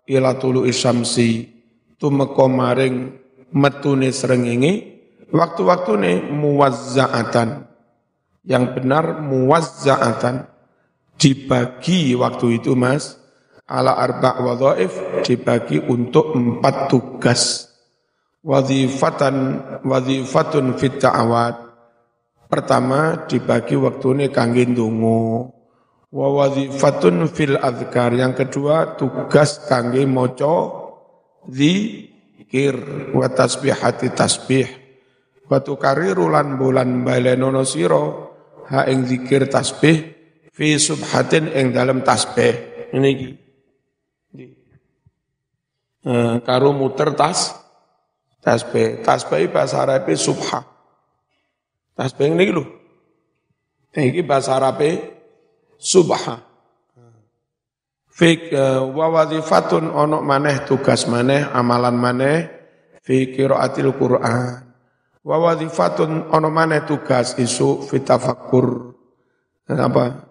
ila 0.10 0.34
tulu 0.42 0.66
isyamsi 0.66 1.46
tumeka 2.02 2.50
maring 2.50 3.14
metune 3.54 4.10
srengenge 4.10 5.02
waktu-waktune 5.30 6.30
muwazza'atan. 6.34 7.70
Yang 8.44 8.64
benar 8.76 9.24
muwazza'atan. 9.24 10.52
Dibagi 11.14 12.18
waktu 12.18 12.58
itu 12.60 12.74
Mas 12.74 13.22
ala 13.70 13.96
arba' 13.96 14.42
wadhaif 14.44 15.24
dibagi 15.24 15.80
untuk 15.80 16.34
empat 16.36 16.90
tugas. 16.90 17.73
Wadhifatan 18.44 19.36
wadhifatun 19.88 20.76
fit 20.76 21.00
ta'awad. 21.00 21.64
Pertama 22.52 23.24
dibagi 23.24 23.80
waktune 23.80 24.28
kangge 24.36 24.68
ndonga. 24.68 25.48
Wa 26.12 26.28
wadhifatun 26.28 27.32
fil 27.32 27.56
adhkar. 27.56 28.12
Yang 28.12 28.44
kedua 28.44 29.00
tugas 29.00 29.64
kangge 29.72 30.04
maca 30.04 30.76
zikir 31.48 32.76
wa 33.16 33.32
tasbihati 33.32 34.12
tasbih. 34.12 34.68
Wa 35.48 35.64
tukariru 35.64 36.28
lan 36.28 36.60
bulan 36.60 37.08
balenono 37.08 37.64
sira 37.64 38.04
ha 38.76 38.84
ing 38.92 39.08
zikir 39.08 39.48
tasbih 39.48 40.04
fi 40.52 40.76
subhatin 40.76 41.48
ing 41.48 41.72
dalam 41.72 42.04
tasbih. 42.04 42.92
Ini 42.92 43.08
iki. 43.08 43.30
Uh, 46.04 46.44
karo 46.44 46.76
muter 46.76 47.16
tas 47.16 47.63
tasbih. 48.44 49.02
Tasbih 49.02 49.50
bahasa 49.50 49.82
Arab 49.82 50.12
subha. 50.14 50.62
Tasbih 51.96 52.36
ini 52.36 52.52
lho. 52.52 52.64
Ini 53.96 54.22
bahasa 54.22 54.60
Arab 54.60 54.84
subha. 55.80 56.54
Fik 58.14 58.54
uh, 58.54 58.86
wa 58.94 59.10
wazifatun 59.10 59.90
ono 59.90 60.22
maneh 60.22 60.70
tugas 60.70 61.10
maneh 61.10 61.50
amalan 61.50 61.98
maneh 61.98 62.38
fi 63.02 63.34
qiraatil 63.34 63.90
Qur'an. 63.98 64.70
Wa 65.26 65.38
wazifatun 65.42 66.30
ono 66.30 66.50
maneh 66.54 66.86
tugas 66.86 67.34
isu 67.42 67.82
fi 67.90 68.06
tafakkur. 68.06 68.94
Apa? 69.66 70.30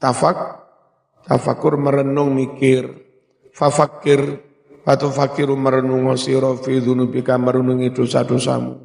Tafak 0.00 0.38
tafakur 1.28 1.76
merenung 1.76 2.32
mikir. 2.32 2.88
Fafakir 3.52 4.40
Fatu 4.84 5.08
fakiru 5.08 5.56
merenung 5.56 6.12
sira 6.20 6.52
fi 6.60 6.76
dzunubika 6.76 7.40
merenungi 7.40 7.88
dosa-dosamu. 7.88 8.84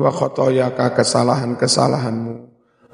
Wa 0.00 0.08
khotoyaka 0.08 0.96
kesalahan-kesalahanmu. 0.96 2.34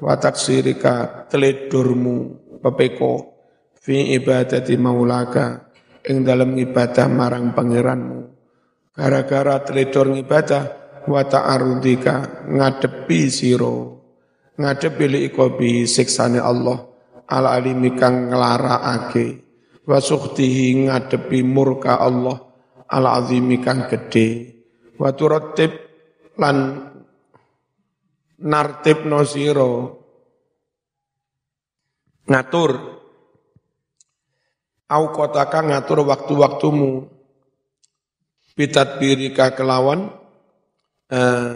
Wa 0.03 0.19
taksirika 0.19 1.23
teledurmu 1.31 2.15
pepeko 2.59 3.31
fi 3.79 4.11
ibadati 4.19 4.75
maulaka 4.75 5.71
ing 6.03 6.27
dalam 6.27 6.51
ibadah 6.59 7.07
marang 7.07 7.55
pangeranmu. 7.55 8.19
Gara-gara 8.91 9.63
teledor 9.63 10.11
ibadah 10.11 10.63
wa 11.07 11.23
ta'arudika 11.23 12.43
ngadepi 12.51 13.31
siro. 13.31 14.03
Ngadepi 14.59 15.05
li 15.07 15.19
ikobi 15.31 15.87
siksane 15.87 16.43
Allah 16.43 16.91
al 17.31 17.47
alimi 17.47 17.95
kang 17.95 18.35
nglarakake 18.35 19.42
wa 19.83 19.99
sukhtihi 19.99 20.87
ngadepi 20.87 21.43
murka 21.43 21.99
Allah 21.99 22.39
al 22.87 23.05
azimi 23.07 23.59
kang 23.59 23.87
gede 23.91 24.55
wa 24.95 25.11
turattib 25.11 25.71
lan 26.39 26.89
nartib 28.43 29.07
nosiro 29.07 30.03
ngatur. 32.27 32.71
Au 34.93 35.03
kotaka 35.09 35.65
ngatur 35.65 36.05
waktu-waktumu. 36.05 37.09
Birika 38.53 39.57
kelawan 39.57 40.13
eh, 41.09 41.53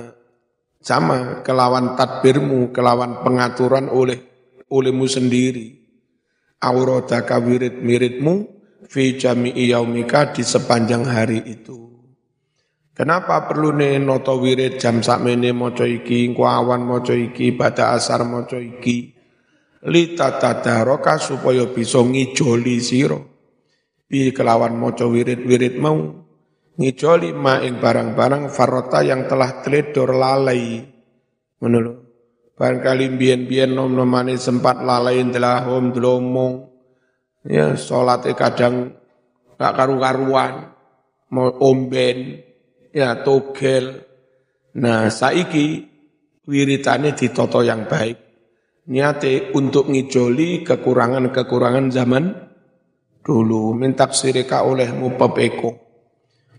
sama 0.81 1.45
kelawan 1.45 1.93
tadbirmu 1.93 2.73
kelawan 2.73 3.21
pengaturan 3.21 3.85
oleh 3.93 4.17
olehmu 4.73 5.05
sendiri 5.05 5.86
aurodaka 6.61 7.37
wirid-wiridmu 7.37 8.35
fi 8.87 9.19
jami'i 9.19 9.69
yaumika 9.75 10.31
di 10.33 10.41
sepanjang 10.41 11.05
hari 11.05 11.43
itu. 11.45 11.87
Kenapa 12.97 13.45
perlu 13.45 13.77
nih 13.77 14.01
noto 14.01 14.41
wirid 14.41 14.81
jam 14.81 15.05
sakmene 15.05 15.53
maca 15.53 15.85
iki, 15.85 16.33
awan 16.33 16.81
maca 16.81 17.13
iki, 17.13 17.53
pada 17.53 17.93
asar 17.93 18.25
maca 18.25 18.57
iki. 18.57 19.13
Lita 19.85 20.41
tadaroka 20.41 21.21
supaya 21.21 21.69
bisa 21.69 22.01
ngijoli 22.01 22.81
siro. 22.81 23.19
Bi 24.09 24.33
kelawan 24.33 24.73
maca 24.73 25.05
wirid-wirid 25.05 25.77
mau. 25.77 26.25
Ngijoli 26.77 27.37
ma 27.37 27.61
ing 27.61 27.77
barang-barang 27.77 28.49
farota 28.49 29.05
yang 29.05 29.29
telah 29.29 29.61
teledor 29.61 30.17
lalai. 30.17 30.81
Menurut 31.61 32.06
Barangkali 32.57 33.13
biyen-biyen 33.13 33.77
nom-nomane 33.77 34.33
sempat 34.41 34.81
lalai 34.81 35.21
hom 35.61 35.93
delomong. 35.93 36.65
Ya, 37.45 37.77
sholatnya 37.77 38.33
kadang 38.33 38.97
gak 39.61 39.77
karu-karuan. 39.77 40.73
Mau 41.29 41.53
omben, 41.61 42.41
ya 42.89 43.21
togel. 43.21 44.01
Nah, 44.81 45.05
saiki 45.13 45.85
wiritane 46.49 47.13
ditoto 47.13 47.61
yang 47.61 47.85
baik. 47.85 48.17
Niate 48.89 49.53
untuk 49.53 49.93
ngijoli 49.93 50.65
kekurangan-kekurangan 50.65 51.93
zaman 51.93 52.25
dulu. 53.21 53.77
Minta 53.77 54.09
sirika 54.09 54.65
olehmu 54.65 55.13
pepeko. 55.13 55.77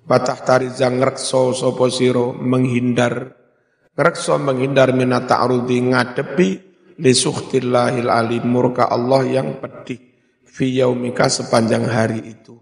Batah 0.06 0.40
tarizang 0.46 1.02
rekso 1.02 1.56
sopo 1.56 1.90
siro 1.90 2.36
menghindar 2.36 3.37
Rekso 3.98 4.38
menghindar 4.38 4.94
minat 4.94 5.26
ta'arudi 5.26 5.90
ngadepi 5.90 6.48
li 7.02 7.12
suhtillahil 7.14 8.06
alim 8.06 8.46
murka 8.46 8.86
Allah 8.86 9.26
yang 9.26 9.58
pedih 9.58 9.98
fi 10.46 10.78
yaumika 10.78 11.26
sepanjang 11.26 11.82
hari 11.90 12.22
itu. 12.38 12.54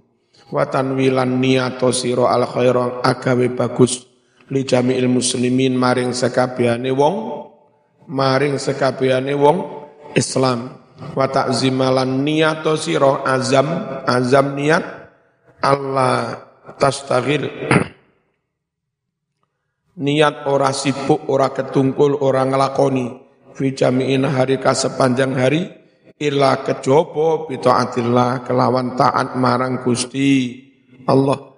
Watan 0.49 0.97
wilan 0.97 1.37
niyato 1.37 1.93
siro 1.93 2.25
al 2.25 2.49
khairan 2.49 3.05
agawe 3.05 3.53
bagus 3.53 4.09
li 4.49 4.65
jami'il 4.65 5.13
muslimin 5.13 5.77
maring 5.77 6.17
sekabiane 6.17 6.89
wong 6.95 7.17
maring 8.09 8.57
sekabiane 8.57 9.35
wong 9.35 9.59
Islam 10.15 10.71
wa 11.13 11.27
ta'zimalan 11.29 12.23
niyato 12.23 12.79
siro 12.79 13.27
azam 13.27 14.01
azam 14.07 14.55
niat 14.55 14.85
Allah 15.61 16.47
tastaghil 16.79 17.45
niat 19.97 20.45
ora 20.49 20.71
sibuk, 20.73 21.29
ora 21.33 21.51
ketungkul, 21.53 22.21
ora 22.21 22.45
ngelakoni. 22.45 23.25
Fi 23.57 23.73
jami'in 23.73 24.29
hari 24.29 24.61
sepanjang 24.61 25.33
hari 25.33 25.65
illa 26.21 26.61
kejobo 26.61 27.49
bitaatillah 27.49 28.45
kelawan 28.45 28.93
taat 29.01 29.33
marang 29.41 29.81
Gusti 29.81 30.61
Allah. 31.09 31.57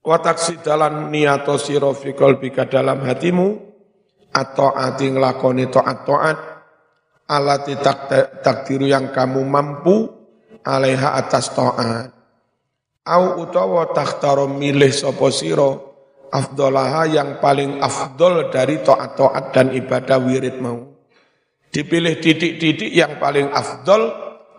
Wa 0.00 0.16
taksidalan 0.18 1.12
niato 1.12 1.60
sira 1.60 1.92
fi 1.92 2.16
qalbika 2.16 2.66
dalam 2.66 3.04
hatimu 3.04 3.48
atau 4.32 4.72
ati 4.72 5.12
nglakoni 5.12 5.68
taat 5.68 6.08
taat 6.08 6.38
alati 7.28 7.76
takdiru 8.40 8.88
yang 8.88 9.12
kamu 9.12 9.44
mampu 9.44 10.08
alaiha 10.64 11.20
atas 11.20 11.52
taat. 11.52 12.08
Au 13.04 13.44
utawa 13.44 13.92
takhtaro 13.92 14.48
milih 14.48 14.88
sapa 14.88 15.28
sira 15.28 15.91
afdolaha 16.32 17.04
yang 17.12 17.38
paling 17.38 17.78
afdol 17.84 18.48
dari 18.48 18.80
to'at-to'at 18.80 19.52
dan 19.52 19.76
ibadah 19.76 20.16
wirid 20.16 20.56
mau. 20.58 20.80
Dipilih 21.68 22.20
titik-titik 22.20 22.88
yang 22.88 23.20
paling 23.20 23.52
afdol, 23.52 24.12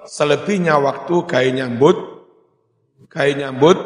selebihnya 0.05 0.78
waktu 0.78 1.15
gaya 1.26 1.49
nyambut, 1.49 1.97
gaya 3.09 3.34
nyambut, 3.38 3.78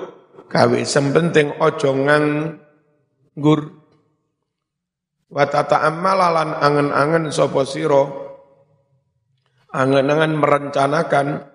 gawe 0.52 0.80
sempenting 0.84 1.56
ojo 1.60 1.92
nganggur. 1.96 3.62
Watata 5.28 5.84
amalalan 5.84 6.56
angen-angen 6.56 7.36
sopo 7.36 7.68
siro, 7.68 8.04
angen-angen 9.76 10.40
merencanakan 10.40 11.52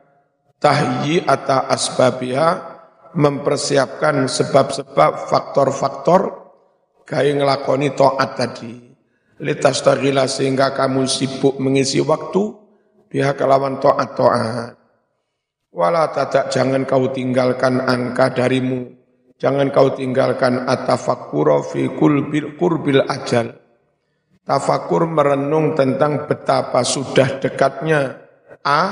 tahyi 0.61 1.25
atau 1.25 1.61
asbabiha 1.73 2.72
mempersiapkan 3.13 4.29
sebab-sebab 4.29 5.29
faktor-faktor 5.29 6.21
gaya 7.05 7.33
ngelakoni 7.37 7.93
to'at 7.93 8.31
tadi. 8.37 8.73
Litas 9.43 9.83
tagila 9.83 10.31
sehingga 10.31 10.71
kamu 10.71 11.05
sibuk 11.11 11.59
mengisi 11.59 11.99
waktu 11.99 12.43
pihak 13.11 13.37
kelawan 13.37 13.83
to'at-to'at. 13.83 14.79
Wala 15.73 16.13
tadak 16.13 16.53
jangan 16.53 16.85
kau 16.85 17.09
tinggalkan 17.11 17.81
angka 17.81 18.33
darimu. 18.37 18.93
Jangan 19.41 19.75
kau 19.75 19.91
tinggalkan 19.97 20.69
atafakuro 20.69 21.65
fi 21.65 21.91
kulbil 21.91 22.55
kurbil 22.55 23.03
ajal. 23.09 23.59
Tafakur 24.43 25.09
merenung 25.09 25.75
tentang 25.75 26.29
betapa 26.29 26.83
sudah 26.83 27.41
dekatnya 27.41 28.21
a 28.63 28.83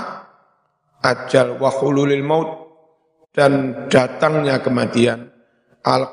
ajal 1.03 1.59
wa 1.59 1.71
khululil 1.71 2.23
maut 2.23 2.60
dan 3.41 3.89
datangnya 3.89 4.61
kematian. 4.61 5.33
Al 5.81 6.13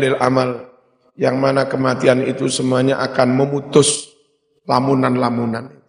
lil 0.00 0.16
amal. 0.16 0.72
Yang 1.14 1.36
mana 1.36 1.68
kematian 1.68 2.24
itu 2.24 2.48
semuanya 2.48 3.04
akan 3.04 3.36
memutus 3.36 4.10
lamunan-lamunan 4.64 5.84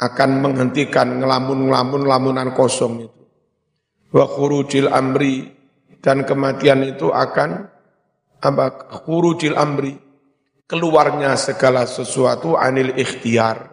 akan 0.00 0.30
menghentikan 0.40 1.20
ngelamun-ngelamun 1.20 2.08
lamunan 2.08 2.48
kosong 2.56 3.04
itu. 3.04 3.20
Wa 4.10 4.24
khurujil 4.26 4.88
amri. 4.88 5.60
Dan 6.00 6.24
kematian 6.24 6.80
itu 6.80 7.12
akan 7.12 7.68
apa 8.40 8.66
khurujil 9.04 9.52
amri. 9.52 9.92
Keluarnya 10.64 11.36
segala 11.36 11.84
sesuatu 11.84 12.56
anil 12.56 12.96
ikhtiar. 12.96 13.68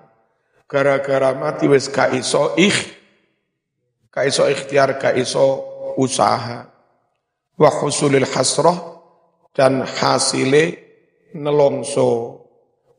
Gara-gara 0.67 1.31
mati 1.31 1.71
wis 1.71 1.87
ka 1.87 2.11
iso 2.11 2.51
ikh 2.59 2.99
ka 4.11 4.27
iso 4.27 4.43
ikhtiar 4.43 4.99
ka 4.99 5.15
iso 5.15 5.66
usaha 5.97 6.69
wa 7.57 7.69
husulil 7.81 8.29
hasrah 8.29 8.77
dan 9.51 9.81
hasile 9.81 10.77
nelongso 11.33 12.45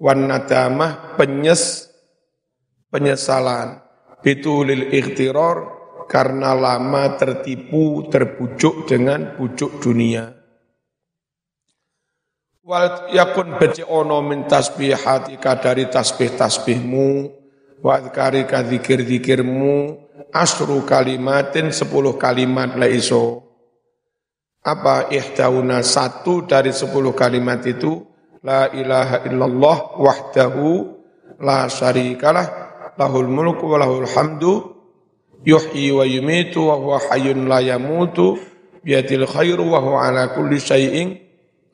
wan 0.02 0.26
nadamah 0.26 1.14
penyes 1.14 1.86
penyesalan 2.90 3.78
bitulil 4.22 4.90
ikhtirar 4.90 5.78
karena 6.08 6.56
lama 6.56 7.20
tertipu, 7.20 8.08
terbujuk 8.08 8.88
dengan 8.88 9.36
bujuk 9.36 9.78
dunia. 9.78 10.32
Wal 12.64 13.12
yakun 13.12 13.56
beci 13.60 13.84
ono 13.84 14.20
min 14.24 14.48
tasbihatika 14.48 15.60
dari 15.60 15.88
tasbih-tasbihmu, 15.88 17.08
wa 17.82 17.98
adkarika 17.98 18.62
zikir-zikirmu, 18.66 19.98
asru 20.34 20.82
kalimatin 20.86 21.70
sepuluh 21.70 22.18
kalimat 22.18 22.74
la 22.74 22.86
iso. 22.90 23.44
Apa 24.62 25.08
ihdauna 25.08 25.80
satu 25.80 26.44
dari 26.44 26.74
sepuluh 26.74 27.14
kalimat 27.14 27.62
itu, 27.64 28.04
La 28.38 28.70
ilaha 28.70 29.26
illallah 29.26 29.98
wahdahu 29.98 30.94
la 31.42 31.66
syarikalah, 31.66 32.46
lahul 32.94 33.26
mulku 33.26 33.66
wa 33.66 33.82
lahul 33.82 34.06
hamdu, 34.06 34.78
yuhyi 35.42 35.90
wa 35.90 36.06
yumitu 36.06 36.70
wa 36.70 36.78
huwa 36.78 36.98
hayyun 37.10 37.50
la 37.50 37.58
yamutu 37.58 38.38
biadil 38.82 39.26
khairu 39.26 39.74
wa 39.74 39.82
huwa 39.82 40.06
ala 40.06 40.22
kulli 40.34 40.62
syai'in 40.62 41.18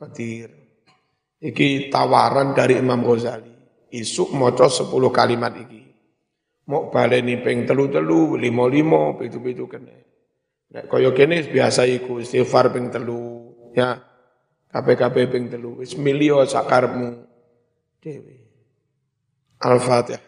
qadir. 0.01 0.49
Iki 1.37 1.93
tawaran 1.93 2.57
dari 2.57 2.81
Imam 2.81 3.05
Ghazali. 3.05 3.53
Isuk 3.93 4.33
maca 4.33 4.65
10 4.65 4.89
kalimat 5.13 5.53
iki. 5.53 5.84
Mau 6.65 6.89
baleni 6.89 7.37
ping 7.45 7.69
telu-telu, 7.69 8.41
limo-limo, 8.41 9.13
pitu-pitu 9.21 9.69
kene. 9.69 9.95
Nek 10.73 10.89
kaya 10.89 11.13
kene 11.13 11.45
biasa 11.45 11.85
iku 11.85 12.17
istighfar 12.17 12.73
ping 12.73 12.89
telu, 12.89 13.53
ya. 13.77 14.01
KPKP 14.73 15.15
ping 15.29 15.45
telu. 15.53 15.79
Wis 15.85 15.93
milio 15.93 16.41
sakarmu 16.41 17.21
dewi. 18.01 18.41
Al-Fatihah. 19.61 20.25